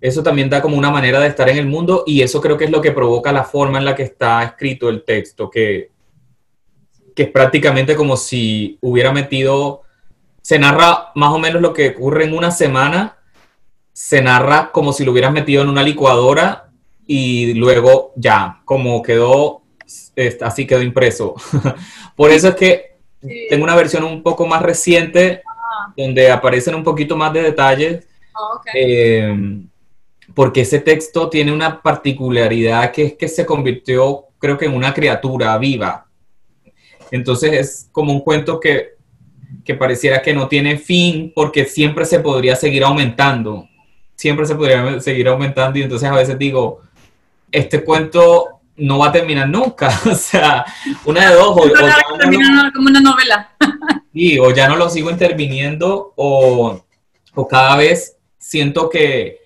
Eso 0.00 0.22
también 0.22 0.50
da 0.50 0.60
como 0.60 0.76
una 0.76 0.90
manera 0.90 1.20
de 1.20 1.28
estar 1.28 1.48
en 1.48 1.58
el 1.58 1.66
mundo 1.66 2.04
y 2.06 2.22
eso 2.22 2.40
creo 2.40 2.56
que 2.56 2.64
es 2.64 2.70
lo 2.70 2.82
que 2.82 2.92
provoca 2.92 3.32
la 3.32 3.44
forma 3.44 3.78
en 3.78 3.84
la 3.84 3.94
que 3.94 4.02
está 4.02 4.42
escrito 4.42 4.88
el 4.88 5.04
texto, 5.04 5.48
que, 5.48 5.90
que 7.14 7.22
es 7.24 7.30
prácticamente 7.30 7.96
como 7.96 8.16
si 8.16 8.78
hubiera 8.82 9.12
metido, 9.12 9.82
se 10.42 10.58
narra 10.58 11.12
más 11.14 11.32
o 11.32 11.38
menos 11.38 11.62
lo 11.62 11.72
que 11.72 11.90
ocurre 11.90 12.24
en 12.24 12.34
una 12.34 12.50
semana, 12.50 13.15
se 13.96 14.20
narra 14.20 14.72
como 14.72 14.92
si 14.92 15.06
lo 15.06 15.12
hubieras 15.12 15.32
metido 15.32 15.62
en 15.62 15.70
una 15.70 15.82
licuadora 15.82 16.68
y 17.06 17.54
luego 17.54 18.12
ya, 18.14 18.60
como 18.66 19.00
quedó, 19.02 19.62
así 20.42 20.66
quedó 20.66 20.82
impreso. 20.82 21.34
Por 22.14 22.30
eso 22.30 22.48
es 22.48 22.56
que 22.56 22.96
tengo 23.48 23.64
una 23.64 23.74
versión 23.74 24.04
un 24.04 24.22
poco 24.22 24.46
más 24.46 24.60
reciente 24.60 25.40
donde 25.96 26.30
aparecen 26.30 26.74
un 26.74 26.84
poquito 26.84 27.16
más 27.16 27.32
de 27.32 27.40
detalles. 27.40 28.06
Oh, 28.38 28.60
eh, 28.74 29.34
porque 30.34 30.60
ese 30.60 30.80
texto 30.80 31.30
tiene 31.30 31.50
una 31.50 31.80
particularidad 31.80 32.92
que 32.92 33.04
es 33.06 33.14
que 33.14 33.28
se 33.28 33.46
convirtió, 33.46 34.26
creo 34.36 34.58
que 34.58 34.66
en 34.66 34.74
una 34.74 34.92
criatura 34.92 35.56
viva. 35.56 36.06
Entonces 37.10 37.52
es 37.54 37.88
como 37.92 38.12
un 38.12 38.20
cuento 38.20 38.60
que, 38.60 38.96
que 39.64 39.74
pareciera 39.74 40.20
que 40.20 40.34
no 40.34 40.48
tiene 40.48 40.76
fin 40.76 41.32
porque 41.34 41.64
siempre 41.64 42.04
se 42.04 42.20
podría 42.20 42.56
seguir 42.56 42.84
aumentando. 42.84 43.66
Siempre 44.16 44.46
se 44.46 44.54
podría 44.54 45.00
seguir 45.00 45.28
aumentando 45.28 45.78
y 45.78 45.82
entonces 45.82 46.08
a 46.08 46.14
veces 46.14 46.38
digo, 46.38 46.80
este 47.52 47.84
cuento 47.84 48.56
no 48.76 48.98
va 48.98 49.08
a 49.08 49.12
terminar 49.12 49.48
nunca. 49.48 49.88
o 50.10 50.14
sea, 50.14 50.64
una 51.04 51.30
de 51.30 51.36
dos. 51.36 51.48
O, 51.48 51.62
como 52.74 52.88
una 52.88 53.00
novela. 53.00 53.50
sí, 54.12 54.38
o 54.38 54.50
ya 54.52 54.68
no 54.68 54.76
lo 54.76 54.88
sigo 54.88 55.10
interviniendo 55.10 56.12
o, 56.16 56.82
o 57.34 57.48
cada 57.48 57.76
vez 57.76 58.16
siento 58.38 58.88
que, 58.88 59.38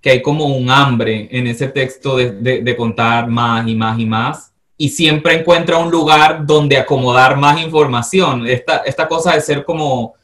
que, 0.00 0.10
hay 0.10 0.22
como 0.22 0.46
un 0.46 0.70
hambre 0.70 1.28
en 1.30 1.46
ese 1.46 1.68
texto 1.68 2.16
de, 2.16 2.32
de, 2.32 2.62
de, 2.62 2.76
contar 2.76 3.28
más 3.28 3.66
y 3.66 3.74
más 3.74 3.98
y 3.98 4.06
más. 4.06 4.52
Y 4.76 4.88
siempre 4.88 5.34
encuentra 5.34 5.78
un 5.78 5.90
lugar 5.90 6.44
donde 6.44 6.76
acomodar 6.76 7.36
más 7.36 7.60
información. 7.60 8.46
Esta, 8.46 8.78
esta 8.78 9.06
cosa 9.06 9.34
de 9.34 9.40
ser 9.40 9.64
como, 9.64 10.14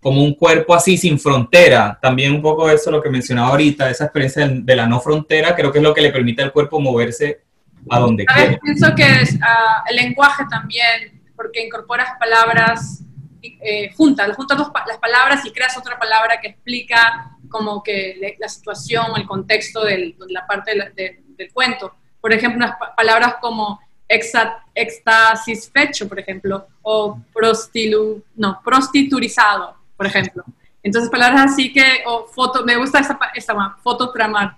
como 0.00 0.22
un 0.22 0.34
cuerpo 0.34 0.74
así 0.74 0.96
sin 0.96 1.18
frontera. 1.18 1.98
También 2.00 2.34
un 2.34 2.42
poco 2.42 2.70
eso 2.70 2.90
lo 2.90 3.02
que 3.02 3.10
mencionaba 3.10 3.48
ahorita, 3.48 3.90
esa 3.90 4.04
experiencia 4.04 4.48
de 4.48 4.76
la 4.76 4.86
no 4.86 5.00
frontera, 5.00 5.54
creo 5.54 5.72
que 5.72 5.78
es 5.78 5.84
lo 5.84 5.94
que 5.94 6.00
le 6.00 6.12
permite 6.12 6.42
al 6.42 6.52
cuerpo 6.52 6.80
moverse 6.80 7.42
a 7.90 7.98
donde 7.98 8.24
quiera. 8.24 8.58
Pienso 8.62 8.94
que 8.94 9.22
es, 9.22 9.34
uh, 9.34 9.88
el 9.88 9.96
lenguaje 9.96 10.44
también, 10.50 11.20
porque 11.34 11.64
incorporas 11.64 12.10
palabras 12.18 13.02
eh, 13.42 13.92
juntas, 13.94 14.34
juntas 14.36 14.58
las 14.86 14.98
palabras 14.98 15.44
y 15.46 15.52
creas 15.52 15.76
otra 15.78 15.98
palabra 15.98 16.40
que 16.40 16.48
explica 16.48 17.36
como 17.48 17.82
que 17.82 18.36
la 18.38 18.48
situación, 18.48 19.06
el 19.16 19.26
contexto 19.26 19.84
de 19.84 20.14
la 20.28 20.46
parte 20.46 20.72
del 20.74 21.52
cuento. 21.52 21.94
Por 22.20 22.32
ejemplo, 22.32 22.58
unas 22.58 22.76
palabras 22.96 23.36
como 23.40 23.80
éxtasis 24.08 25.70
fecho, 25.72 26.08
por 26.08 26.18
ejemplo, 26.18 26.66
o 26.82 27.20
prostilu, 27.32 28.22
no, 28.36 28.60
prostiturizado, 28.64 29.77
por 29.98 30.06
ejemplo. 30.06 30.44
Entonces, 30.82 31.10
palabras 31.10 31.52
así 31.52 31.72
que, 31.72 32.02
o 32.06 32.26
foto, 32.28 32.64
me 32.64 32.76
gusta 32.76 33.00
esa, 33.00 33.18
esa 33.34 33.76
fototramar. 33.82 34.56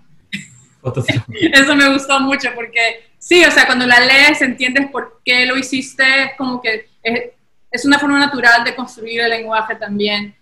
Eso 1.52 1.74
me 1.74 1.92
gustó 1.92 2.20
mucho 2.20 2.50
porque, 2.54 3.10
sí, 3.18 3.42
o 3.44 3.50
sea, 3.50 3.66
cuando 3.66 3.86
la 3.86 4.00
lees 4.00 4.40
entiendes 4.42 4.90
por 4.90 5.20
qué 5.24 5.46
lo 5.46 5.56
hiciste, 5.56 6.24
es 6.24 6.30
como 6.36 6.60
que 6.60 6.88
es, 7.02 7.30
es 7.70 7.84
una 7.84 7.98
forma 7.98 8.18
natural 8.18 8.62
de 8.64 8.76
construir 8.76 9.22
el 9.22 9.30
lenguaje 9.30 9.74
también. 9.76 10.36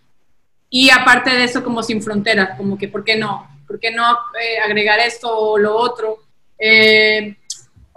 Y 0.69 0.91
aparte 0.91 1.31
de 1.31 1.45
eso, 1.45 1.63
como 1.65 1.83
sin 1.83 2.03
fronteras, 2.03 2.57
como 2.57 2.77
que, 2.77 2.89
¿por 2.89 3.05
qué 3.05 3.17
no? 3.17 3.49
¿Por 3.67 3.79
qué 3.79 3.93
no 3.93 4.19
eh, 4.41 4.59
agregar 4.65 4.99
esto 4.99 5.31
o 5.31 5.59
lo 5.59 5.77
otro? 5.77 6.19
Eh, 6.59 7.37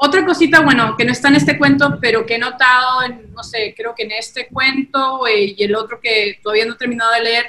otra 0.04 0.26
cosita, 0.26 0.62
bueno, 0.62 0.96
que 0.98 1.06
no 1.06 1.12
está 1.12 1.28
en 1.28 1.36
este 1.36 1.58
cuento, 1.58 2.00
pero 2.02 2.26
que 2.26 2.36
he 2.36 2.40
notado, 2.40 3.04
en, 3.04 3.32
no 3.34 3.44
sé, 3.44 3.74
creo 3.78 3.94
que 3.96 4.04
en 4.04 4.12
este 4.12 4.48
cuento 4.48 5.28
eh, 5.28 5.54
y 5.56 5.64
el 5.64 5.76
otro 5.76 6.00
que 6.00 6.40
todavía 6.42 6.66
no 6.66 6.74
he 6.74 6.78
terminado 6.78 7.12
de 7.12 7.22
leer, 7.22 7.46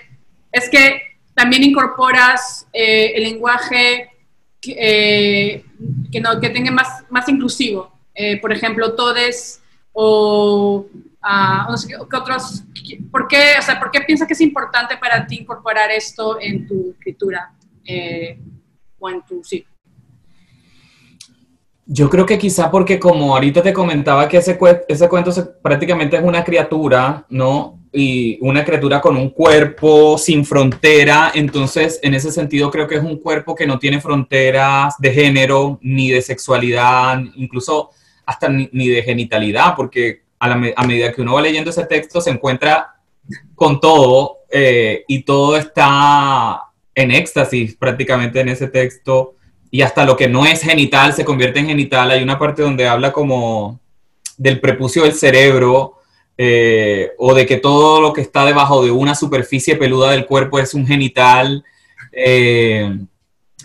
es 0.51 0.69
que 0.69 1.01
también 1.35 1.65
incorporas 1.65 2.69
el 2.75 3.23
lenguaje 3.23 4.11
que, 4.61 5.65
no, 6.21 6.38
que 6.41 6.51
tenga 6.51 6.71
más, 6.71 7.05
más 7.09 7.27
inclusivo. 7.29 7.91
por 8.43 8.53
ejemplo, 8.53 8.95
todes 8.95 9.62
o 9.95 10.87
no 11.69 11.77
sé, 11.77 11.88
¿qué 11.88 12.17
otros, 12.17 12.65
¿por 13.11 13.29
qué, 13.29 13.55
o 13.59 13.62
sea, 13.62 13.79
¿por 13.79 13.91
qué 13.91 14.01
piensas 14.01 14.27
que 14.27 14.35
es 14.35 14.41
importante 14.41 14.97
para 14.97 15.27
ti 15.27 15.41
incorporar 15.41 15.91
esto 15.91 16.38
en 16.41 16.67
tu 16.67 16.91
escritura 16.91 17.53
eh, 17.85 18.38
o 18.99 19.09
en 19.09 19.23
tu, 19.25 19.43
sí? 19.45 19.65
Yo 21.87 22.09
creo 22.09 22.25
que 22.25 22.38
quizá 22.38 22.71
porque 22.71 23.01
como 23.01 23.35
ahorita 23.35 23.62
te 23.62 23.73
comentaba 23.73 24.29
que 24.29 24.37
ese, 24.37 24.59
ese 24.88 25.09
cuento 25.09 25.33
prácticamente 25.61 26.16
es 26.16 26.23
una 26.23 26.45
criatura, 26.45 27.27
¿no? 27.29 27.81
Y 27.92 28.38
una 28.40 28.64
criatura 28.64 29.01
con 29.01 29.16
un 29.16 29.31
cuerpo 29.31 30.16
sin 30.16 30.47
frontera, 30.47 31.33
entonces 31.35 31.99
en 32.03 32.14
ese 32.14 32.31
sentido 32.31 32.71
creo 32.71 32.87
que 32.87 32.95
es 32.95 33.03
un 33.03 33.18
cuerpo 33.18 33.55
que 33.55 33.66
no 33.66 33.79
tiene 33.79 34.01
fronteras 34.01 34.95
de 34.99 35.12
género, 35.12 35.79
ni 35.83 36.11
de 36.11 36.23
sexualidad, 36.23 37.21
incluso 37.35 37.90
hasta 38.25 38.49
ni, 38.49 38.88
de 38.88 39.03
genitalidad, 39.03 39.75
porque 39.77 40.23
a, 40.38 40.55
medida 40.57 41.12
que 41.12 41.21
uno 41.21 41.35
va 41.35 41.42
leyendo 41.42 41.71
ese 41.71 41.85
texto, 41.85 42.21
se 42.21 42.31
encuentra 42.31 42.95
con 43.55 43.81
todo 43.81 44.38
eh, 44.51 45.05
y 45.09 45.25
todo 45.25 45.57
está 45.57 46.62
en 46.95 47.11
éxtasis 47.11 47.77
prácticamente 47.77 48.40
en 48.40 48.49
ese 48.49 48.68
texto 48.68 49.35
y 49.74 49.80
hasta 49.80 50.04
lo 50.04 50.18
que 50.18 50.28
no 50.28 50.44
es 50.44 50.61
genital 50.61 51.14
se 51.14 51.24
convierte 51.24 51.58
en 51.58 51.66
genital. 51.66 52.11
Hay 52.11 52.22
una 52.22 52.38
parte 52.38 52.61
donde 52.61 52.87
habla 52.87 53.11
como 53.11 53.80
del 54.37 54.61
prepucio 54.61 55.04
del 55.04 55.14
cerebro 55.14 55.94
eh, 56.37 57.12
o 57.16 57.32
de 57.32 57.46
que 57.46 57.56
todo 57.56 57.98
lo 58.02 58.12
que 58.12 58.20
está 58.20 58.44
debajo 58.44 58.85
de 58.85 58.90
una 58.90 59.14
superficie 59.14 59.76
peluda 59.76 60.11
del 60.11 60.26
cuerpo 60.26 60.58
es 60.58 60.74
un 60.74 60.87
genital. 60.87 61.64
Eh, 62.12 62.98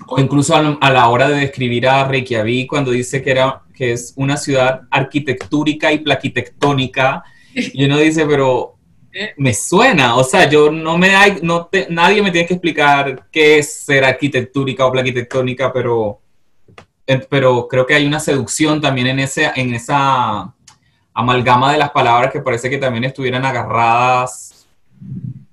o 0.08 0.18
incluso 0.18 0.56
a, 0.56 0.90
la 0.90 1.10
hora 1.10 1.28
de 1.28 1.42
describir 1.42 1.90
a 1.90 2.08
Reykjavik 2.08 2.70
cuando 2.70 2.92
dice 2.92 3.22
que 3.22 3.32
era 3.32 3.64
que 3.76 3.92
es 3.92 4.14
una 4.16 4.38
ciudad 4.38 4.84
arquitectúrica 4.90 5.92
y 5.92 6.00
plaquitectónica 6.00 7.22
y 7.54 7.84
uno 7.84 7.98
dice 7.98 8.26
pero. 8.26 8.77
Me 9.38 9.54
suena 9.54 10.16
o 10.16 10.24
sea 10.24 10.50
yo 10.50 10.72
no 10.72 10.98
me 10.98 11.16
hay 11.16 11.40
no 11.42 11.70
nadie 11.90 12.22
me 12.22 12.32
tiene 12.32 12.48
que 12.48 12.54
explicar 12.56 13.28
qué 13.32 13.60
es 13.60 13.74
ser 13.74 14.06
arquitectúrica 14.06 14.86
o 14.86 14.92
plaquitectónica 14.92 15.72
pero 15.72 16.20
pero 17.30 17.68
creo 17.68 17.86
que 17.86 17.96
hay 17.96 18.06
una 18.06 18.20
seducción 18.20 18.82
también 18.82 19.08
en 19.08 19.20
ese 19.20 19.52
en 19.56 19.74
esa 19.74 20.54
amalgama 21.14 21.72
de 21.72 21.80
las 21.80 21.92
palabras 21.92 22.32
que 22.32 22.42
parece 22.42 22.70
que 22.70 22.78
también 22.78 23.06
estuvieran 23.06 23.46
agarradas 23.46 24.68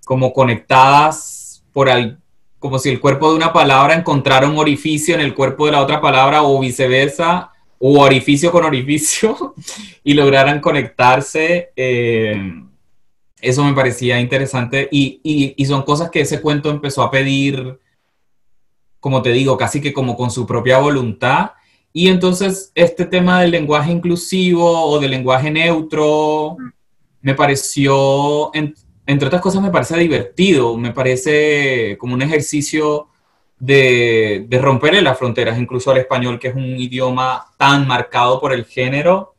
como 0.05 0.33
conectadas 0.33 1.63
por 1.73 1.89
al, 1.89 2.19
como 2.59 2.79
si 2.79 2.89
el 2.89 3.01
cuerpo 3.01 3.31
de 3.31 3.37
una 3.37 3.53
palabra 3.53 3.95
encontrara 3.95 4.49
un 4.49 4.59
orificio 4.59 5.15
en 5.15 5.21
el 5.21 5.35
cuerpo 5.35 5.67
de 5.67 5.73
la 5.73 5.83
otra 5.83 6.01
palabra 6.01 6.43
o 6.45 6.59
viceversa, 6.61 7.51
o 7.79 8.01
orificio 8.01 8.51
con 8.51 8.65
orificio, 8.65 9.55
y 10.05 10.15
lograran 10.15 10.61
conectarse. 10.61 11.73
Eh, 11.77 12.64
eso 13.45 13.65
me 13.65 13.75
parecía 13.75 14.21
interesante 14.21 14.89
y, 14.91 15.21
y, 15.57 15.65
son 15.67 15.83
cosas 15.83 16.11
que 16.11 16.21
ese 16.21 16.41
cuento 16.41 16.71
empezó 16.71 17.03
a 17.03 17.11
pedir, 17.11 17.79
como 19.01 19.23
te 19.23 19.31
digo, 19.31 19.57
casi 19.57 19.81
que 19.81 19.93
como 19.93 20.17
con 20.17 20.31
su 20.31 20.47
propia 20.47 20.79
voluntad. 20.79 21.53
Y 21.93 22.09
entonces 22.09 22.73
este 22.75 23.07
tema 23.07 23.41
del 23.41 23.53
lenguaje 23.53 23.93
inclusivo 23.93 24.87
o 24.87 24.99
del 24.99 25.13
lenguaje 25.13 25.51
neutro 25.51 26.57
me 27.21 27.35
pareció 27.35 28.51
entre 29.07 29.27
otras 29.27 29.43
cosas, 29.43 29.63
me 29.63 29.71
parece 29.71 29.97
divertido, 29.99 30.77
me 30.77 30.93
parece 30.93 31.97
como 31.99 32.15
un 32.15 32.23
ejercicio 32.23 33.09
de, 33.59 34.47
de 34.49 35.03
las 35.03 35.19
fronteras, 35.19 35.59
incluso 35.59 35.91
al 35.91 35.99
español, 35.99 36.39
que 36.39 36.49
es 36.49 36.55
un 36.55 36.79
idioma 36.79 37.47
tan 37.57 37.87
marcado 37.87 38.41
por 38.41 38.53
el 38.53 38.65
género. 38.65 39.35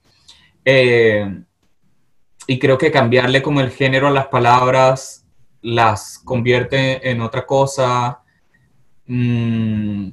Eh, 0.64 1.44
y 2.48 2.60
creo 2.60 2.78
que 2.78 2.92
cambiarle 2.92 3.42
como 3.42 3.62
el 3.62 3.72
género 3.72 4.08
a 4.08 4.12
las 4.12 4.28
palabras 4.28 5.26
las 5.62 6.20
convierte 6.24 7.10
en 7.10 7.22
otra 7.22 7.46
cosa. 7.46 8.20
Mm, 9.08 10.10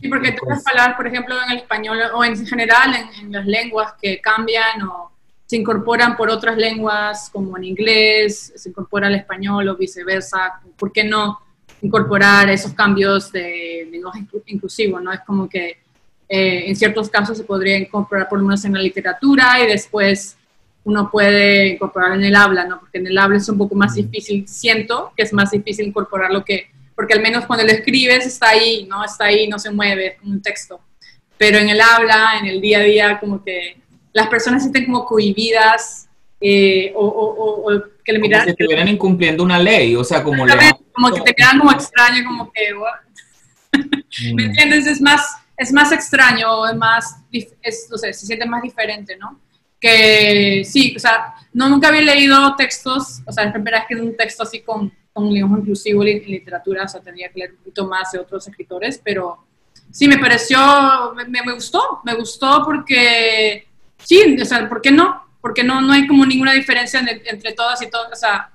sí, 0.00 0.08
porque 0.08 0.32
todas 0.32 0.56
las 0.56 0.64
palabras, 0.64 0.96
por 0.96 1.06
ejemplo, 1.06 1.34
en 1.44 1.52
el 1.52 1.58
español 1.58 1.98
o 2.14 2.24
en 2.24 2.46
general 2.46 2.94
en, 3.20 3.30
las 3.30 3.46
lenguas 3.46 3.94
que 4.00 4.20
cambian 4.20 4.82
o 4.82 5.12
se 5.44 5.56
incorporan 5.56 6.16
por 6.16 6.30
otras 6.30 6.56
lenguas, 6.56 7.28
como 7.30 7.56
en 7.58 7.64
inglés, 7.64 8.52
se 8.56 8.68
incorpora 8.70 9.08
al 9.08 9.16
español 9.16 9.68
o 9.68 9.76
viceversa. 9.76 10.60
¿Por 10.78 10.92
qué 10.92 11.04
no 11.04 11.40
incorporar 11.82 12.48
esos 12.48 12.72
cambios 12.72 13.30
de 13.32 13.86
lenguaje 13.90 14.24
inclusivo? 14.46 15.00
¿no? 15.00 15.12
Es 15.12 15.20
como 15.20 15.48
que 15.48 15.78
eh, 16.28 16.68
en 16.68 16.76
ciertos 16.76 17.10
casos 17.10 17.36
se 17.36 17.44
podría 17.44 17.76
incorporar 17.76 18.28
por 18.28 18.38
lo 18.38 18.44
menos 18.46 18.64
en 18.64 18.72
la 18.72 18.80
literatura 18.80 19.60
y 19.62 19.66
después 19.66 20.38
uno 20.90 21.10
puede 21.10 21.68
incorporar 21.68 22.12
en 22.14 22.24
el 22.24 22.34
habla, 22.34 22.64
¿no? 22.64 22.80
Porque 22.80 22.98
en 22.98 23.06
el 23.06 23.16
habla 23.16 23.38
es 23.38 23.48
un 23.48 23.58
poco 23.58 23.74
más 23.74 23.94
difícil, 23.94 24.46
siento 24.46 25.12
que 25.16 25.22
es 25.22 25.32
más 25.32 25.50
difícil 25.50 25.86
incorporar 25.86 26.32
lo 26.32 26.44
que, 26.44 26.70
porque 26.94 27.14
al 27.14 27.22
menos 27.22 27.46
cuando 27.46 27.64
lo 27.64 27.72
escribes 27.72 28.26
está 28.26 28.50
ahí, 28.50 28.86
¿no? 28.88 29.04
Está 29.04 29.26
ahí, 29.26 29.48
no 29.48 29.58
se 29.58 29.70
mueve, 29.70 30.06
es 30.08 30.18
como 30.18 30.32
un 30.32 30.42
texto. 30.42 30.80
Pero 31.38 31.58
en 31.58 31.70
el 31.70 31.80
habla, 31.80 32.38
en 32.40 32.46
el 32.46 32.60
día 32.60 32.78
a 32.78 32.82
día, 32.82 33.20
como 33.20 33.42
que 33.42 33.76
las 34.12 34.28
personas 34.28 34.62
se 34.62 34.68
sienten 34.68 34.86
como 34.86 35.04
cohibidas 35.04 36.08
eh, 36.40 36.92
o, 36.94 37.06
o, 37.06 37.72
o, 37.72 37.82
que 38.04 38.12
le 38.12 38.18
miran... 38.18 38.40
Como 38.40 38.44
si 38.44 38.50
estuvieran 38.50 38.88
incumpliendo 38.88 39.42
una 39.44 39.58
ley, 39.58 39.94
o 39.96 40.04
sea, 40.04 40.22
como... 40.22 40.44
Como 40.92 41.14
que 41.14 41.20
te 41.20 41.34
quedan 41.34 41.58
como 41.58 41.72
extraño, 41.72 42.24
como 42.24 42.52
que... 42.52 42.74
¿Me 44.34 44.42
mm. 44.42 44.46
entiendes? 44.46 44.86
Es 44.86 45.00
más, 45.00 45.36
es 45.56 45.72
más 45.72 45.92
extraño, 45.92 46.66
es 46.66 46.76
más, 46.76 47.16
es, 47.30 47.86
no 47.90 47.96
sé, 47.98 48.12
se 48.12 48.26
siente 48.26 48.46
más 48.46 48.62
diferente, 48.62 49.16
¿no? 49.16 49.38
Que 49.80 50.62
sí, 50.64 50.94
o 50.96 50.98
sea, 51.00 51.34
no 51.52 51.68
nunca 51.68 51.88
había 51.88 52.02
leído 52.02 52.54
textos, 52.56 53.20
o 53.26 53.32
sea, 53.32 53.44
es 53.44 53.52
primera 53.52 53.78
vez 53.78 53.88
que 53.88 53.96
un 53.96 54.16
texto 54.16 54.42
así 54.42 54.60
con, 54.60 54.92
con 55.12 55.32
lenguaje 55.32 55.62
inclusivo 55.62 56.04
en 56.04 56.22
literatura, 56.24 56.84
o 56.84 56.88
sea, 56.88 57.00
tenía 57.00 57.28
que 57.30 57.38
leer 57.38 57.52
un 57.52 57.58
poquito 57.58 57.86
más 57.86 58.12
de 58.12 58.18
otros 58.18 58.46
escritores, 58.46 59.00
pero 59.02 59.44
sí, 59.90 60.06
me 60.06 60.18
pareció, 60.18 61.14
me, 61.14 61.42
me 61.42 61.52
gustó, 61.54 62.00
me 62.04 62.14
gustó 62.14 62.62
porque, 62.64 63.66
sí, 64.04 64.36
o 64.40 64.44
sea, 64.44 64.68
¿por 64.68 64.82
qué 64.82 64.90
no? 64.90 65.24
Porque 65.40 65.64
no, 65.64 65.80
no 65.80 65.92
hay 65.94 66.06
como 66.06 66.26
ninguna 66.26 66.52
diferencia 66.52 67.00
entre 67.00 67.52
todas 67.52 67.80
y 67.80 67.88
todas, 67.88 68.12
o 68.12 68.16
sea, 68.16 68.50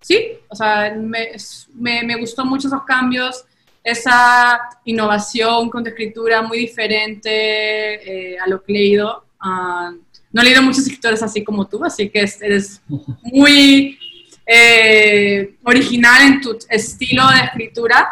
sí, 0.00 0.32
o 0.48 0.56
sea, 0.56 0.92
me, 0.96 1.36
me, 1.74 2.02
me 2.02 2.16
gustó 2.16 2.44
mucho 2.44 2.66
esos 2.66 2.82
cambios, 2.82 3.44
esa 3.84 4.60
innovación 4.84 5.70
con 5.70 5.86
escritura 5.86 6.42
muy 6.42 6.58
diferente 6.58 8.32
eh, 8.32 8.38
a 8.38 8.48
lo 8.48 8.62
que 8.62 8.72
he 8.72 8.76
leído. 8.76 9.24
Uh, 9.40 9.96
no 10.32 10.42
he 10.42 10.44
leído 10.44 10.62
muchos 10.62 10.80
escritores 10.80 11.22
así 11.22 11.42
como 11.42 11.66
tú, 11.66 11.84
así 11.84 12.10
que 12.10 12.28
eres 12.40 12.82
muy 13.22 13.98
eh, 14.46 15.56
original 15.64 16.22
en 16.22 16.40
tu 16.40 16.58
estilo 16.68 17.28
de 17.28 17.40
escritura. 17.44 18.08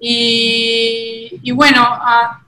Y, 0.00 1.50
bueno, 1.52 1.82
ah, 1.84 2.42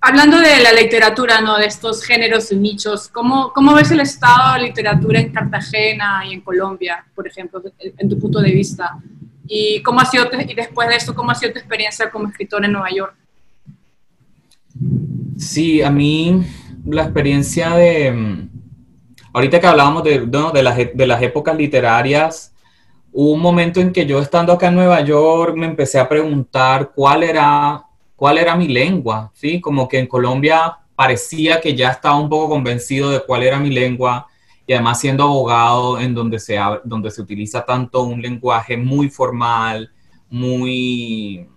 hablando 0.00 0.38
de 0.38 0.60
la 0.60 0.72
literatura, 0.72 1.40
¿no? 1.40 1.56
de 1.56 1.66
estos 1.66 2.04
géneros 2.04 2.52
y 2.52 2.56
nichos, 2.56 3.08
¿cómo, 3.08 3.52
¿cómo 3.52 3.74
ves 3.74 3.90
el 3.90 4.00
estado 4.00 4.54
de 4.54 4.68
literatura 4.68 5.20
en 5.20 5.32
Cartagena 5.32 6.22
y 6.28 6.34
en 6.34 6.40
Colombia, 6.42 7.04
por 7.14 7.26
ejemplo, 7.26 7.62
en 7.80 8.08
tu 8.08 8.18
punto 8.18 8.40
de 8.40 8.50
vista? 8.50 8.98
¿Y, 9.46 9.82
cómo 9.82 10.00
ha 10.00 10.08
y 10.46 10.54
después 10.54 10.88
de 10.88 10.96
eso, 10.96 11.14
cómo 11.14 11.30
ha 11.30 11.34
sido 11.34 11.52
tu 11.52 11.58
experiencia 11.58 12.10
como 12.10 12.28
escritor 12.28 12.64
en 12.64 12.72
Nueva 12.72 12.90
York? 12.90 13.16
Sí, 15.36 15.82
a 15.82 15.90
mí 15.90 16.44
la 16.90 17.02
experiencia 17.02 17.70
de, 17.70 18.12
mm, 18.12 18.50
ahorita 19.32 19.60
que 19.60 19.66
hablábamos 19.66 20.04
de, 20.04 20.26
de, 20.26 20.62
las, 20.62 20.76
de 20.76 21.06
las 21.06 21.22
épocas 21.22 21.56
literarias, 21.56 22.54
hubo 23.12 23.32
un 23.32 23.40
momento 23.40 23.80
en 23.80 23.92
que 23.92 24.06
yo 24.06 24.20
estando 24.20 24.52
acá 24.52 24.68
en 24.68 24.76
Nueva 24.76 25.00
York 25.00 25.56
me 25.56 25.66
empecé 25.66 25.98
a 25.98 26.08
preguntar 26.08 26.92
cuál 26.94 27.22
era, 27.22 27.84
cuál 28.16 28.38
era 28.38 28.56
mi 28.56 28.68
lengua, 28.68 29.30
¿sí? 29.34 29.60
Como 29.60 29.88
que 29.88 29.98
en 29.98 30.06
Colombia 30.06 30.78
parecía 30.94 31.60
que 31.60 31.74
ya 31.74 31.90
estaba 31.90 32.18
un 32.18 32.28
poco 32.28 32.50
convencido 32.50 33.10
de 33.10 33.20
cuál 33.20 33.42
era 33.42 33.58
mi 33.58 33.70
lengua 33.70 34.26
y 34.66 34.72
además 34.72 35.00
siendo 35.00 35.24
abogado 35.24 35.98
en 35.98 36.14
donde 36.14 36.38
se, 36.38 36.58
donde 36.84 37.10
se 37.10 37.22
utiliza 37.22 37.64
tanto 37.64 38.02
un 38.02 38.20
lenguaje 38.20 38.76
muy 38.76 39.08
formal, 39.08 39.90
muy 40.28 41.48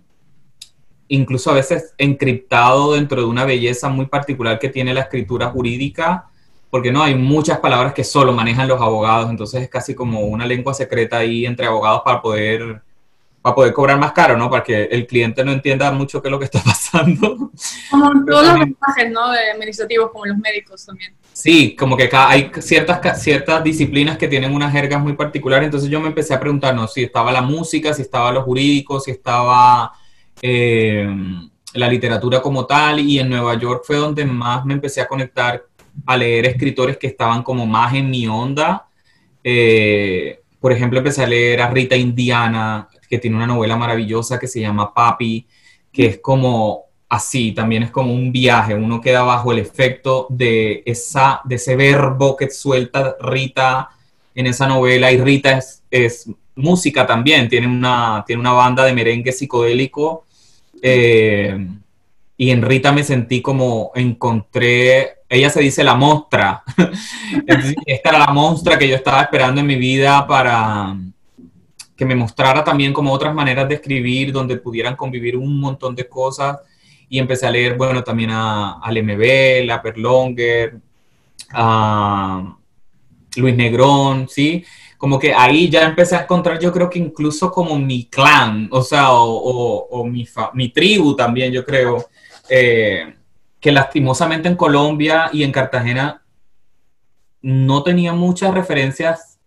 incluso 1.14 1.50
a 1.50 1.54
veces 1.54 1.94
encriptado 1.98 2.94
dentro 2.94 3.20
de 3.20 3.26
una 3.26 3.44
belleza 3.44 3.88
muy 3.88 4.06
particular 4.06 4.58
que 4.58 4.68
tiene 4.68 4.94
la 4.94 5.00
escritura 5.00 5.50
jurídica, 5.50 6.26
porque 6.70 6.92
no 6.92 7.02
hay 7.02 7.14
muchas 7.14 7.58
palabras 7.60 7.94
que 7.94 8.04
solo 8.04 8.32
manejan 8.32 8.68
los 8.68 8.80
abogados, 8.80 9.30
entonces 9.30 9.62
es 9.62 9.68
casi 9.68 9.94
como 9.94 10.20
una 10.20 10.46
lengua 10.46 10.74
secreta 10.74 11.18
ahí 11.18 11.46
entre 11.46 11.66
abogados 11.66 12.02
para 12.04 12.20
poder 12.20 12.82
para 13.44 13.56
poder 13.56 13.74
cobrar 13.74 13.98
más 13.98 14.12
caro, 14.12 14.38
¿no? 14.38 14.48
Para 14.48 14.64
que 14.64 14.84
el 14.84 15.06
cliente 15.06 15.44
no 15.44 15.52
entienda 15.52 15.92
mucho 15.92 16.22
qué 16.22 16.28
es 16.28 16.32
lo 16.32 16.38
que 16.38 16.46
está 16.46 16.62
pasando. 16.64 17.50
Como 17.90 18.24
todos 18.24 18.46
los 18.46 18.58
lenguajes, 18.58 19.10
¿no? 19.12 19.30
De 19.32 19.50
administrativos, 19.50 20.10
como 20.12 20.24
los 20.24 20.38
médicos 20.38 20.86
también. 20.86 21.12
Sí, 21.30 21.76
como 21.76 21.94
que 21.94 22.08
hay 22.10 22.50
ciertas, 22.60 23.22
ciertas 23.22 23.62
disciplinas 23.62 24.16
que 24.16 24.28
tienen 24.28 24.54
unas 24.54 24.72
jergas 24.72 25.02
muy 25.02 25.12
particulares, 25.12 25.66
entonces 25.66 25.90
yo 25.90 26.00
me 26.00 26.08
empecé 26.08 26.32
a 26.32 26.40
preguntar, 26.40 26.74
¿no? 26.74 26.88
Si 26.88 27.02
estaba 27.02 27.30
la 27.32 27.42
música, 27.42 27.92
si 27.92 28.00
estaba 28.00 28.32
lo 28.32 28.42
jurídico, 28.44 28.98
si 28.98 29.10
estaba 29.10 29.92
eh, 30.46 31.08
la 31.72 31.88
literatura 31.88 32.42
como 32.42 32.66
tal 32.66 33.00
y 33.00 33.18
en 33.18 33.30
Nueva 33.30 33.58
York 33.58 33.82
fue 33.86 33.96
donde 33.96 34.26
más 34.26 34.62
me 34.66 34.74
empecé 34.74 35.00
a 35.00 35.08
conectar 35.08 35.64
a 36.04 36.16
leer 36.18 36.44
escritores 36.44 36.98
que 36.98 37.06
estaban 37.06 37.42
como 37.42 37.66
más 37.66 37.94
en 37.94 38.10
mi 38.10 38.28
onda. 38.28 38.86
Eh, 39.42 40.42
por 40.60 40.70
ejemplo, 40.70 40.98
empecé 40.98 41.24
a 41.24 41.26
leer 41.26 41.62
a 41.62 41.70
Rita 41.70 41.96
Indiana, 41.96 42.90
que 43.08 43.16
tiene 43.18 43.36
una 43.38 43.46
novela 43.46 43.78
maravillosa 43.78 44.38
que 44.38 44.46
se 44.46 44.60
llama 44.60 44.92
Papi, 44.92 45.46
que 45.90 46.04
es 46.04 46.18
como 46.18 46.88
así, 47.08 47.52
también 47.52 47.84
es 47.84 47.90
como 47.90 48.12
un 48.12 48.30
viaje, 48.30 48.74
uno 48.74 49.00
queda 49.00 49.22
bajo 49.22 49.50
el 49.50 49.60
efecto 49.60 50.26
de, 50.28 50.82
esa, 50.84 51.40
de 51.44 51.54
ese 51.54 51.74
verbo 51.74 52.36
que 52.36 52.50
suelta 52.50 53.16
Rita 53.18 53.88
en 54.34 54.46
esa 54.46 54.66
novela 54.66 55.10
y 55.10 55.16
Rita 55.16 55.52
es, 55.56 55.82
es 55.90 56.28
música 56.54 57.06
también, 57.06 57.48
tiene 57.48 57.66
una, 57.66 58.24
tiene 58.26 58.40
una 58.40 58.52
banda 58.52 58.84
de 58.84 58.92
merengue 58.92 59.32
psicodélico. 59.32 60.23
Eh, 60.86 61.66
y 62.36 62.50
en 62.50 62.60
Rita 62.60 62.92
me 62.92 63.02
sentí 63.02 63.40
como 63.40 63.90
encontré, 63.94 65.22
ella 65.30 65.48
se 65.48 65.62
dice 65.62 65.82
la 65.82 65.94
mostra. 65.94 66.62
esta 67.86 68.10
era 68.10 68.18
la 68.18 68.32
mostra 68.34 68.78
que 68.78 68.86
yo 68.86 68.94
estaba 68.94 69.22
esperando 69.22 69.62
en 69.62 69.66
mi 69.66 69.76
vida 69.76 70.26
para 70.26 70.94
que 71.96 72.04
me 72.04 72.14
mostrara 72.14 72.62
también 72.62 72.92
como 72.92 73.12
otras 73.14 73.34
maneras 73.34 73.66
de 73.66 73.76
escribir, 73.76 74.30
donde 74.30 74.58
pudieran 74.58 74.94
convivir 74.94 75.38
un 75.38 75.58
montón 75.58 75.94
de 75.94 76.06
cosas. 76.06 76.58
Y 77.08 77.18
empecé 77.18 77.46
a 77.46 77.50
leer, 77.50 77.78
bueno, 77.78 78.04
también 78.04 78.30
a, 78.30 78.74
a 78.74 78.92
Lemebel, 78.92 79.70
a 79.70 79.80
Perlonger, 79.80 80.76
a 81.50 82.56
Luis 83.36 83.56
Negrón, 83.56 84.28
¿sí? 84.28 84.62
Como 85.04 85.18
que 85.18 85.34
ahí 85.34 85.68
ya 85.68 85.82
empecé 85.82 86.16
a 86.16 86.22
encontrar, 86.22 86.58
yo 86.58 86.72
creo 86.72 86.88
que 86.88 86.98
incluso 86.98 87.50
como 87.50 87.78
mi 87.78 88.06
clan, 88.06 88.70
o 88.72 88.80
sea, 88.80 89.08
o, 89.10 90.02
mi, 90.06 90.26
mi, 90.54 90.70
tribu 90.70 91.14
también, 91.14 91.52
yo 91.52 91.62
creo, 91.62 92.06
eh, 92.48 93.14
que 93.60 93.70
lastimosamente 93.70 94.48
en 94.48 94.56
Colombia 94.56 95.28
y 95.30 95.42
en 95.42 95.52
Cartagena 95.52 96.22
no 97.42 97.82
tenía 97.82 98.14
muchas 98.14 98.54
referencias 98.54 99.38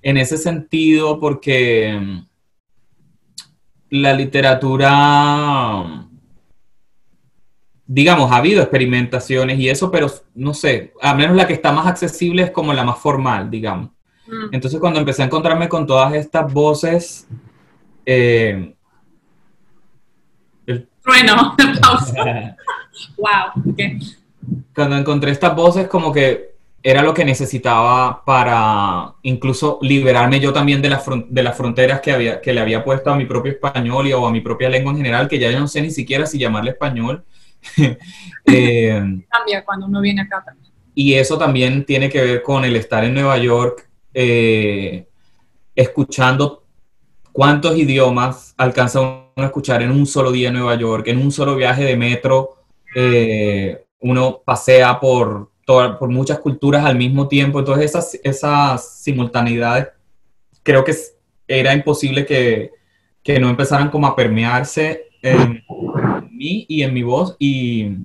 en 0.00 0.16
ese 0.16 0.38
sentido 0.38 1.18
porque 1.18 1.98
mm, 2.00 2.26
la 3.90 4.12
literatura, 4.14 6.06
digamos, 7.84 8.30
ha 8.30 8.36
habido 8.36 8.62
experimentaciones 8.62 9.58
y 9.58 9.68
eso, 9.68 9.90
pero 9.90 10.08
no 10.36 10.54
sé, 10.54 10.92
al 11.02 11.16
menos 11.16 11.34
la 11.34 11.48
que 11.48 11.54
está 11.54 11.72
más 11.72 11.88
accesible 11.88 12.44
es 12.44 12.52
como 12.52 12.72
la 12.72 12.84
más 12.84 13.00
formal, 13.00 13.50
digamos. 13.50 13.90
Mm. 14.30 14.54
Entonces 14.54 14.80
cuando 14.80 15.00
empecé 15.00 15.22
a 15.22 15.26
encontrarme 15.26 15.68
con 15.68 15.86
todas 15.86 16.14
estas 16.14 16.52
voces... 16.52 17.26
Eh, 18.06 18.74
bueno, 21.04 21.56
pausa. 21.82 22.56
wow, 23.16 23.74
Cuando 24.74 24.96
encontré 24.96 25.32
estas 25.32 25.54
voces 25.54 25.88
como 25.88 26.12
que 26.12 26.50
era 26.82 27.02
lo 27.02 27.12
que 27.12 27.24
necesitaba 27.24 28.24
para 28.24 29.12
incluso 29.22 29.78
liberarme 29.82 30.40
yo 30.40 30.52
también 30.52 30.80
de, 30.80 30.88
las 30.88 31.04
de 31.28 31.42
las 31.42 31.56
fronteras 31.56 32.00
que, 32.00 32.12
había, 32.12 32.40
que 32.40 32.54
le 32.54 32.60
había 32.60 32.82
puesto 32.82 33.10
a 33.10 33.16
mi 33.16 33.26
propio 33.26 33.52
español 33.52 34.06
y, 34.06 34.12
o 34.14 34.26
a 34.26 34.32
mi 34.32 34.40
propia 34.40 34.70
lengua 34.70 34.92
en 34.92 34.98
general, 34.98 35.28
que 35.28 35.38
ya 35.38 35.50
yo 35.50 35.60
no 35.60 35.68
sé 35.68 35.82
ni 35.82 35.90
siquiera 35.90 36.24
si 36.24 36.38
llamarle 36.38 36.70
español. 36.70 37.24
eh, 38.46 39.22
Cambia 39.28 39.64
cuando 39.64 39.86
uno 39.86 40.00
viene 40.00 40.22
acá 40.22 40.42
también. 40.44 40.72
Y 40.94 41.14
eso 41.14 41.36
también 41.36 41.84
tiene 41.84 42.08
que 42.08 42.22
ver 42.22 42.42
con 42.42 42.64
el 42.64 42.76
estar 42.76 43.04
en 43.04 43.14
Nueva 43.14 43.36
York 43.38 43.89
eh, 44.14 45.06
escuchando 45.74 46.64
cuántos 47.32 47.76
idiomas 47.76 48.54
alcanza 48.56 49.00
uno 49.00 49.30
a 49.36 49.44
escuchar 49.44 49.82
en 49.82 49.90
un 49.90 50.06
solo 50.06 50.32
día 50.32 50.48
en 50.48 50.54
Nueva 50.54 50.74
York, 50.74 51.08
en 51.08 51.18
un 51.18 51.30
solo 51.30 51.56
viaje 51.56 51.84
de 51.84 51.96
metro, 51.96 52.56
eh, 52.94 53.84
uno 54.00 54.42
pasea 54.44 54.98
por, 54.98 55.50
por 55.64 56.08
muchas 56.08 56.38
culturas 56.40 56.84
al 56.84 56.96
mismo 56.96 57.28
tiempo, 57.28 57.60
entonces 57.60 57.86
esas, 57.86 58.18
esas 58.24 59.02
simultaneidades 59.02 59.88
creo 60.62 60.84
que 60.84 60.94
era 61.46 61.74
imposible 61.74 62.26
que, 62.26 62.72
que 63.22 63.38
no 63.38 63.48
empezaran 63.48 63.90
como 63.90 64.06
a 64.06 64.16
permearse 64.16 65.06
en 65.22 65.62
mí 66.30 66.66
y 66.68 66.82
en 66.82 66.94
mi 66.94 67.02
voz 67.02 67.36
y, 67.38 67.96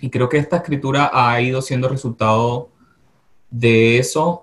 y 0.00 0.10
creo 0.10 0.28
que 0.28 0.38
esta 0.38 0.56
escritura 0.56 1.10
ha 1.12 1.40
ido 1.40 1.62
siendo 1.62 1.88
resultado 1.88 2.70
de 3.50 3.98
eso. 3.98 4.42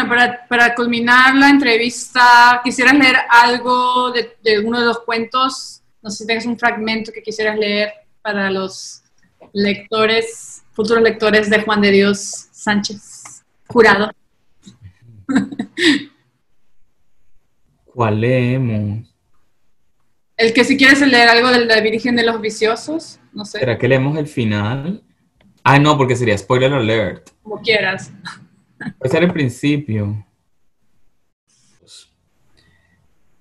Bueno, 0.00 0.08
para, 0.08 0.46
para 0.46 0.74
culminar 0.74 1.34
la 1.34 1.50
entrevista, 1.50 2.60
¿quisieras 2.64 2.94
leer 2.94 3.16
algo 3.28 4.10
de, 4.12 4.36
de, 4.42 4.60
uno 4.60 4.80
de 4.80 4.86
los 4.86 5.00
cuentos? 5.00 5.82
No 6.02 6.10
sé 6.10 6.18
si 6.18 6.26
tengas 6.26 6.46
un 6.46 6.58
fragmento 6.58 7.12
que 7.12 7.22
quisieras 7.22 7.58
leer 7.58 7.92
para 8.22 8.50
los 8.50 9.02
lectores, 9.52 10.62
futuros 10.72 11.02
lectores 11.02 11.50
de 11.50 11.62
Juan 11.62 11.80
de 11.80 11.90
Dios 11.90 12.48
Sánchez, 12.52 13.44
jurado. 13.68 14.10
¿Cuál 17.84 18.20
leemos? 18.20 19.08
El 20.36 20.54
que 20.54 20.64
si 20.64 20.76
quieres 20.76 21.00
leer 21.02 21.28
algo 21.28 21.50
de 21.50 21.66
la 21.66 21.80
Virgen 21.80 22.16
de 22.16 22.24
los 22.24 22.40
Viciosos, 22.40 23.20
no 23.32 23.44
sé. 23.44 23.58
¿Será 23.58 23.76
que 23.76 23.88
leemos 23.88 24.16
el 24.16 24.26
final? 24.26 25.02
Ah, 25.62 25.78
no, 25.78 25.98
porque 25.98 26.16
sería 26.16 26.38
spoiler 26.38 26.72
alert. 26.72 27.30
Como 27.42 27.60
quieras. 27.60 28.10
Puede 28.98 29.10
ser 29.10 29.24
el 29.24 29.32
principio. 29.32 30.26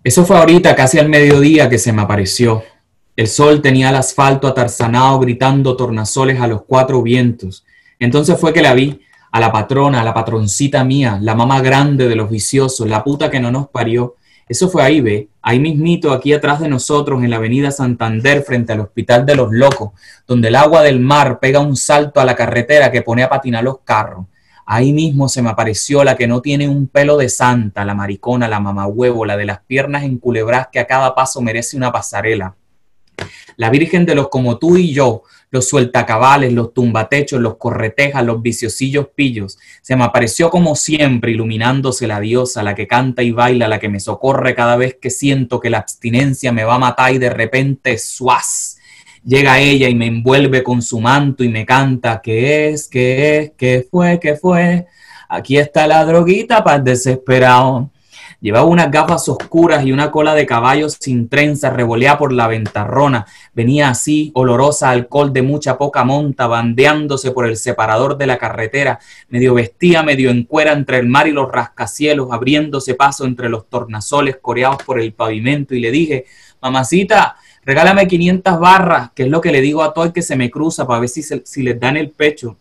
Eso 0.04 0.26
fue 0.26 0.38
ahorita, 0.38 0.76
casi 0.76 1.00
al 1.00 1.10
mediodía, 1.10 1.70
que 1.70 1.78
se 1.78 1.94
me 1.94 2.02
apareció. 2.02 2.64
El 3.16 3.28
sol 3.28 3.62
tenía 3.62 3.90
el 3.90 3.96
asfalto 3.96 4.48
atarzanado 4.48 5.20
gritando 5.20 5.76
tornasoles 5.76 6.40
a 6.40 6.48
los 6.48 6.64
cuatro 6.64 7.02
vientos. 7.02 7.66
Entonces 8.00 8.40
fue 8.40 8.54
que 8.54 8.62
la 8.62 8.74
vi, 8.74 9.02
a 9.32 9.40
la 9.40 9.52
patrona, 9.52 10.02
a 10.02 10.04
la 10.04 10.14
patroncita 10.14 10.84
mía, 10.84 11.20
la 11.22 11.36
mamá 11.36 11.62
grande 11.62 12.08
de 12.08 12.16
los 12.16 12.30
viciosos, 12.30 12.88
la 12.88 13.04
puta 13.04 13.30
que 13.30 13.40
no 13.40 13.52
nos 13.52 13.68
parió. 13.70 14.16
Eso 14.48 14.70
fue 14.70 14.84
ahí, 14.84 15.02
ve, 15.02 15.30
ahí 15.42 15.60
mismito, 15.60 16.12
aquí 16.12 16.34
atrás 16.34 16.60
de 16.60 16.70
nosotros, 16.70 17.22
en 17.22 17.30
la 17.30 17.36
avenida 17.36 17.70
Santander, 17.72 18.42
frente 18.42 18.74
al 18.74 18.80
Hospital 18.80 19.26
de 19.26 19.36
los 19.36 19.52
Locos, 19.52 19.92
donde 20.26 20.48
el 20.48 20.56
agua 20.56 20.82
del 20.82 21.00
mar 21.00 21.40
pega 21.40 21.60
un 21.60 21.76
salto 21.76 22.20
a 22.20 22.26
la 22.26 22.36
carretera 22.36 22.92
que 22.92 23.04
pone 23.04 23.24
a 23.24 23.30
patinar 23.30 23.64
los 23.64 23.80
carros. 23.82 24.26
Ahí 24.72 24.94
mismo 24.94 25.28
se 25.30 25.42
me 25.42 25.50
apareció 25.50 26.04
la 26.04 26.16
que 26.16 26.28
no 26.28 26.44
tiene 26.44 26.70
un 26.70 26.86
pelo 26.86 27.18
de 27.18 27.28
santa, 27.28 27.84
la 27.86 27.96
maricona, 27.96 28.48
la 28.48 28.60
mamahuevo, 28.60 29.26
la 29.26 29.36
de 29.36 29.46
las 29.46 29.62
piernas 29.62 30.04
en 30.04 30.20
culebras 30.20 30.68
que 30.72 30.78
a 30.78 30.86
cada 30.86 31.16
paso 31.16 31.42
merece 31.42 31.76
una 31.76 31.92
pasarela. 31.92 32.56
La 33.56 33.72
Virgen 33.72 34.06
de 34.06 34.14
los 34.14 34.30
como 34.30 34.60
tú 34.60 34.78
y 34.78 34.94
yo, 34.94 35.24
los 35.50 35.68
sueltacabales, 35.68 36.54
los 36.54 36.72
tumbatechos, 36.72 37.42
los 37.42 37.58
corretejas, 37.58 38.24
los 38.24 38.44
viciosillos 38.44 39.08
pillos. 39.16 39.58
Se 39.82 39.96
me 39.96 40.04
apareció 40.04 40.52
como 40.52 40.76
siempre, 40.76 41.32
iluminándose 41.32 42.06
la 42.06 42.20
diosa, 42.20 42.62
la 42.62 42.76
que 42.76 42.88
canta 42.88 43.24
y 43.24 43.32
baila, 43.32 43.68
la 43.68 43.80
que 43.80 43.90
me 43.90 44.00
socorre 44.00 44.54
cada 44.54 44.76
vez 44.76 44.98
que 45.02 45.10
siento 45.10 45.60
que 45.60 45.72
la 45.72 45.80
abstinencia 45.80 46.52
me 46.52 46.64
va 46.64 46.76
a 46.76 46.80
matar 46.80 47.12
y 47.12 47.18
de 47.18 47.32
repente, 47.32 47.98
suaz. 47.98 48.69
Llega 49.24 49.60
ella 49.60 49.90
y 49.90 49.96
me 49.96 50.08
envuelve 50.08 50.64
con 50.64 50.82
su 50.82 51.00
manto 51.00 51.44
y 51.44 51.50
me 51.50 51.66
canta, 51.66 52.22
¿qué 52.22 52.70
es? 52.70 52.88
¿Qué 52.88 53.38
es? 53.38 53.52
¿Qué 53.58 53.88
fue? 53.90 54.20
¿Qué 54.20 54.36
fue? 54.36 54.88
Aquí 55.28 55.58
está 55.58 55.86
la 55.88 56.06
droguita 56.06 56.64
para 56.64 56.80
desesperado. 56.80 57.92
Llevaba 58.42 58.66
unas 58.66 58.90
gafas 58.90 59.28
oscuras 59.28 59.86
y 59.86 59.92
una 59.92 60.12
cola 60.12 60.34
de 60.34 60.46
caballo 60.46 60.88
sin 60.88 61.28
trenza, 61.28 61.70
revoleada 61.72 62.18
por 62.18 62.32
la 62.32 62.48
ventarrona. 62.48 63.26
Venía 63.54 63.90
así, 63.90 64.32
olorosa 64.34 64.92
alcohol 64.92 65.34
de 65.34 65.42
mucha 65.42 65.78
poca 65.78 66.06
monta, 66.06 66.48
bandeándose 66.48 67.32
por 67.32 67.46
el 67.46 67.58
separador 67.58 68.18
de 68.18 68.28
la 68.28 68.38
carretera, 68.38 68.98
medio 69.28 69.56
vestía, 69.56 70.04
medio 70.04 70.30
en 70.30 70.46
cuera 70.46 70.72
entre 70.72 71.00
el 71.00 71.08
mar 71.08 71.28
y 71.28 71.34
los 71.34 71.52
rascacielos, 71.52 72.30
abriéndose 72.32 72.96
paso 72.96 73.26
entre 73.26 73.50
los 73.50 73.68
tornasoles 73.68 74.38
coreados 74.38 74.84
por 74.84 75.02
el 75.02 75.12
pavimento, 75.12 75.76
y 75.76 75.82
le 75.82 75.92
dije, 75.92 76.26
mamacita, 76.62 77.36
regálame 77.66 78.08
500 78.08 78.60
barras, 78.60 79.12
que 79.14 79.24
es 79.24 79.30
lo 79.30 79.42
que 79.42 79.52
le 79.52 79.62
digo 79.62 79.84
a 79.84 79.94
todo 79.94 80.06
el 80.06 80.14
que 80.14 80.22
se 80.22 80.36
me 80.36 80.50
cruza 80.50 80.88
para 80.88 81.02
ver 81.02 81.10
si, 81.10 81.24
se, 81.24 81.42
si 81.46 81.64
les 81.64 81.80
dan 81.80 81.98
el 81.98 82.10
pecho 82.12 82.58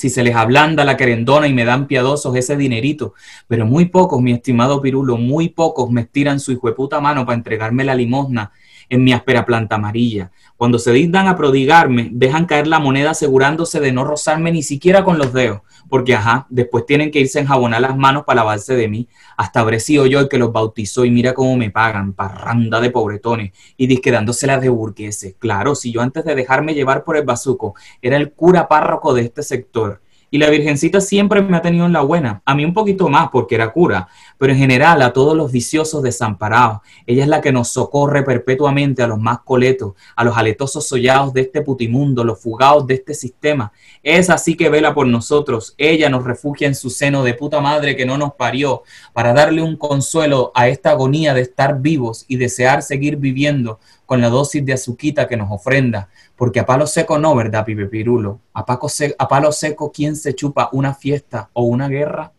si 0.00 0.08
se 0.08 0.22
les 0.22 0.34
ablanda 0.34 0.82
la 0.86 0.96
querendona 0.96 1.46
y 1.46 1.52
me 1.52 1.66
dan 1.66 1.86
piadosos 1.86 2.34
ese 2.34 2.56
dinerito. 2.56 3.12
Pero 3.48 3.66
muy 3.66 3.84
pocos, 3.86 4.22
mi 4.22 4.32
estimado 4.32 4.80
Pirulo, 4.80 5.18
muy 5.18 5.50
pocos 5.50 5.90
me 5.90 6.00
estiran 6.00 6.40
su 6.40 6.52
hijo 6.52 6.68
de 6.68 6.74
puta 6.74 7.00
mano 7.00 7.26
para 7.26 7.36
entregarme 7.36 7.84
la 7.84 7.94
limosna 7.94 8.50
en 8.90 9.02
mi 9.02 9.12
áspera 9.12 9.46
planta 9.46 9.76
amarilla. 9.76 10.30
Cuando 10.56 10.78
se 10.78 10.92
dignan 10.92 11.26
a 11.26 11.36
prodigarme, 11.36 12.10
dejan 12.12 12.44
caer 12.44 12.66
la 12.66 12.78
moneda 12.78 13.12
asegurándose 13.12 13.80
de 13.80 13.92
no 13.92 14.04
rozarme 14.04 14.52
ni 14.52 14.62
siquiera 14.62 15.04
con 15.04 15.16
los 15.16 15.32
dedos, 15.32 15.62
porque 15.88 16.14
ajá, 16.14 16.46
después 16.50 16.84
tienen 16.84 17.10
que 17.10 17.20
irse 17.20 17.38
a 17.38 17.42
enjabonar 17.42 17.80
las 17.80 17.96
manos 17.96 18.24
para 18.24 18.42
lavarse 18.42 18.76
de 18.76 18.88
mí. 18.88 19.08
Hasta 19.38 19.60
habré 19.60 19.80
sido 19.80 20.04
yo 20.04 20.20
el 20.20 20.28
que 20.28 20.38
los 20.38 20.52
bautizó 20.52 21.06
y 21.06 21.10
mira 21.10 21.32
cómo 21.32 21.56
me 21.56 21.70
pagan, 21.70 22.12
parranda 22.12 22.80
de 22.80 22.90
pobretones, 22.90 23.52
y 23.78 23.86
disquedándoselas 23.86 24.60
de 24.60 24.68
burgueses. 24.68 25.34
Claro, 25.38 25.74
si 25.74 25.92
yo 25.92 26.02
antes 26.02 26.24
de 26.24 26.34
dejarme 26.34 26.74
llevar 26.74 27.04
por 27.04 27.16
el 27.16 27.24
bazuco 27.24 27.74
era 28.02 28.16
el 28.18 28.32
cura 28.32 28.68
párroco 28.68 29.14
de 29.14 29.22
este 29.22 29.42
sector, 29.42 30.02
y 30.30 30.38
la 30.38 30.48
Virgencita 30.48 31.00
siempre 31.00 31.42
me 31.42 31.56
ha 31.56 31.62
tenido 31.62 31.86
en 31.86 31.92
la 31.92 32.02
buena, 32.02 32.40
a 32.44 32.54
mí 32.54 32.64
un 32.64 32.72
poquito 32.72 33.08
más 33.08 33.30
porque 33.30 33.56
era 33.56 33.72
cura, 33.72 34.08
pero 34.40 34.54
en 34.54 34.58
general 34.58 35.02
a 35.02 35.12
todos 35.12 35.36
los 35.36 35.52
viciosos 35.52 36.02
desamparados. 36.02 36.78
Ella 37.06 37.24
es 37.24 37.28
la 37.28 37.42
que 37.42 37.52
nos 37.52 37.68
socorre 37.68 38.22
perpetuamente 38.22 39.02
a 39.02 39.06
los 39.06 39.20
más 39.20 39.40
coletos, 39.40 39.92
a 40.16 40.24
los 40.24 40.34
aletosos 40.34 40.88
sollados 40.88 41.34
de 41.34 41.42
este 41.42 41.60
putimundo, 41.60 42.24
los 42.24 42.40
fugados 42.40 42.86
de 42.86 42.94
este 42.94 43.12
sistema. 43.12 43.70
Es 44.02 44.30
así 44.30 44.56
que 44.56 44.70
vela 44.70 44.94
por 44.94 45.06
nosotros. 45.06 45.74
Ella 45.76 46.08
nos 46.08 46.24
refugia 46.24 46.66
en 46.66 46.74
su 46.74 46.88
seno 46.88 47.22
de 47.22 47.34
puta 47.34 47.60
madre 47.60 47.94
que 47.94 48.06
no 48.06 48.16
nos 48.16 48.32
parió, 48.32 48.82
para 49.12 49.34
darle 49.34 49.60
un 49.60 49.76
consuelo 49.76 50.52
a 50.54 50.68
esta 50.68 50.92
agonía 50.92 51.34
de 51.34 51.42
estar 51.42 51.78
vivos 51.78 52.24
y 52.26 52.38
desear 52.38 52.82
seguir 52.82 53.16
viviendo 53.16 53.78
con 54.06 54.22
la 54.22 54.30
dosis 54.30 54.64
de 54.64 54.72
azuquita 54.72 55.28
que 55.28 55.36
nos 55.36 55.50
ofrenda, 55.50 56.08
porque 56.34 56.60
a 56.60 56.64
palo 56.64 56.86
seco 56.86 57.18
no, 57.18 57.34
¿verdad, 57.34 57.66
pibe 57.66 57.88
pirulo? 57.88 58.40
A, 58.54 58.60
a 58.60 59.28
palo 59.28 59.52
seco, 59.52 59.92
¿quién 59.92 60.16
se 60.16 60.34
chupa 60.34 60.70
una 60.72 60.94
fiesta 60.94 61.50
o 61.52 61.64
una 61.64 61.88
guerra? 61.88 62.32